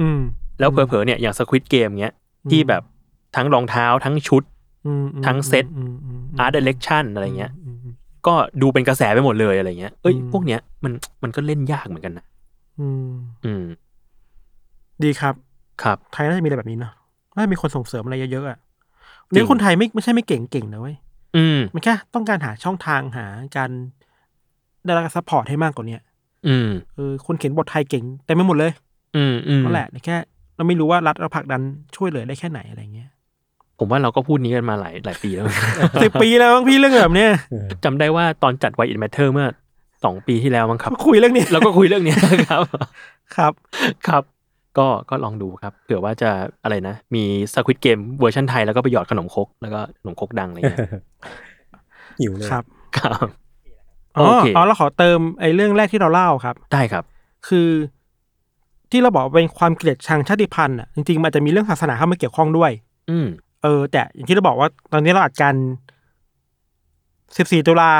[0.00, 0.20] อืม
[0.58, 2.14] แล้วเผลอๆเนี่ยอย่าง Squid Game เงี้ย
[2.50, 2.82] ที่แบบ
[3.36, 4.42] ทั้งรองเท้าทั้งชุด
[4.86, 7.94] อืมอืมทั้งเซตอืมอืม art direction อะไรเงี้ยอืมอืม
[8.26, 10.92] ก็ดูเป็นกระแสไปหมดเลยอะไรเงี้ย เอ้ยอืมพวกเนี้ยมัน
[11.22, 12.24] มันก็เล่นยากเหมือนกันนะ
[12.80, 13.08] อืม
[13.44, 13.64] อืม
[15.04, 15.34] ดีครับ
[15.82, 16.92] ครับ ไทยน่าจะมีอะไรแบบนี้เนาะ
[17.34, 18.58] น่าจะมีคนส่งเสริมอะไรเยอะๆอะ
[19.30, 20.96] เนี่ยคนไทยไม่ไม่ใช่ไม่เก่งเก่งนะเว้ย
[21.36, 23.70] อืม มันแค่ต้องการหาช่องทางหาการ
[24.84, 26.00] ได้รับการ support ให้มากกว่าเนี้ย
[26.48, 28.72] อืมเออคนเขียนบทไทยเก่งเต็มไปหมดเลย
[29.16, 30.16] อืมอืมนั่นแหละแต่แค่
[30.58, 31.60] เราไม่รู้ว่ารัฐเราผลักดัน
[31.96, 33.10] ช่วยเหลือได้แค่ไหนอะไรเงี้ย
[33.78, 35.46] ผมว่าเราก็พูดนี้กันมาหลายหลายปีแล้ว
[36.02, 37.30] สิบปีแล้วมั้งพี่เรื่องแบบเนี้ย
[37.84, 39.48] จำได้ว่าตอนจัด Why it Matter เมื่อ
[40.04, 42.62] สองปีที่แล้วมั้งครับ คุยเรื่องนี้เราก็คุยเรื่องเนี้ยครับ
[43.36, 43.52] ครับ
[44.06, 44.22] ครับ
[44.78, 46.30] ก็ก็ลองดูครับ เผื่อว่าจะ
[46.64, 50.80] อะไรนะ มีสควิตเกมเวอร์ชันไทยแล้วก็ไปหยอดขนมครกแล้วก็ขนมครกดังอะไรเงี้ย
[52.20, 52.64] หิวเลยครับ
[52.98, 53.26] ครับ
[54.16, 57.04] อ๋อโอเคอ๋อเราขอเติมไอ้เรื่องแรกที่เราเล่าครับ ได้ครับ
[57.48, 57.68] คือ
[58.90, 62.70] ที่เราบอกว่าเป็นความเกลียดชังชาติพันธุ์อะจริงๆมันอาจจะมีเรื่องศาสนาเข้ามาเกี่ยวข้องด้วย
[63.10, 63.26] อืม
[63.62, 65.54] เออ แต่อย่างที่เราบอกว่าตอนนี้เราอัดกัน
[67.36, 67.90] สิบสี่ตุลา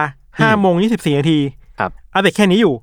[0.41, 1.39] ห้าโมงยี่สิบสี่นาที
[1.79, 2.75] ครับอัปเดตแค่นี้อยู่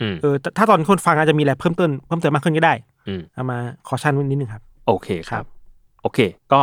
[0.00, 2.74] อืมเออแต่ถ้าตอนคนฟังอาจจะมีอะไรเพิ่มเติมเพิ่มเติมมากขึ้นก็ได้
[3.06, 5.44] อืมเอามาขอชันนิดนึงครับ โอเคครับ
[6.02, 6.18] โอเค
[6.52, 6.60] ก็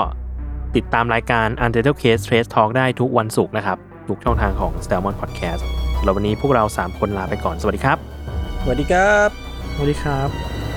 [0.76, 3.78] ติดตามรายการ Untitled Case Trace Talk ได้ทุกวันศุกร์นะครับ
[4.08, 5.62] ทุกช่องทางของ s t a l m o n Podcast
[6.04, 7.98] แล้ววันนี้พวกเรา 3 คนลาไปก่อน สวัสดีครับ
[8.64, 9.30] สวัสดีครับ
[9.76, 10.73] สวัสดีครับ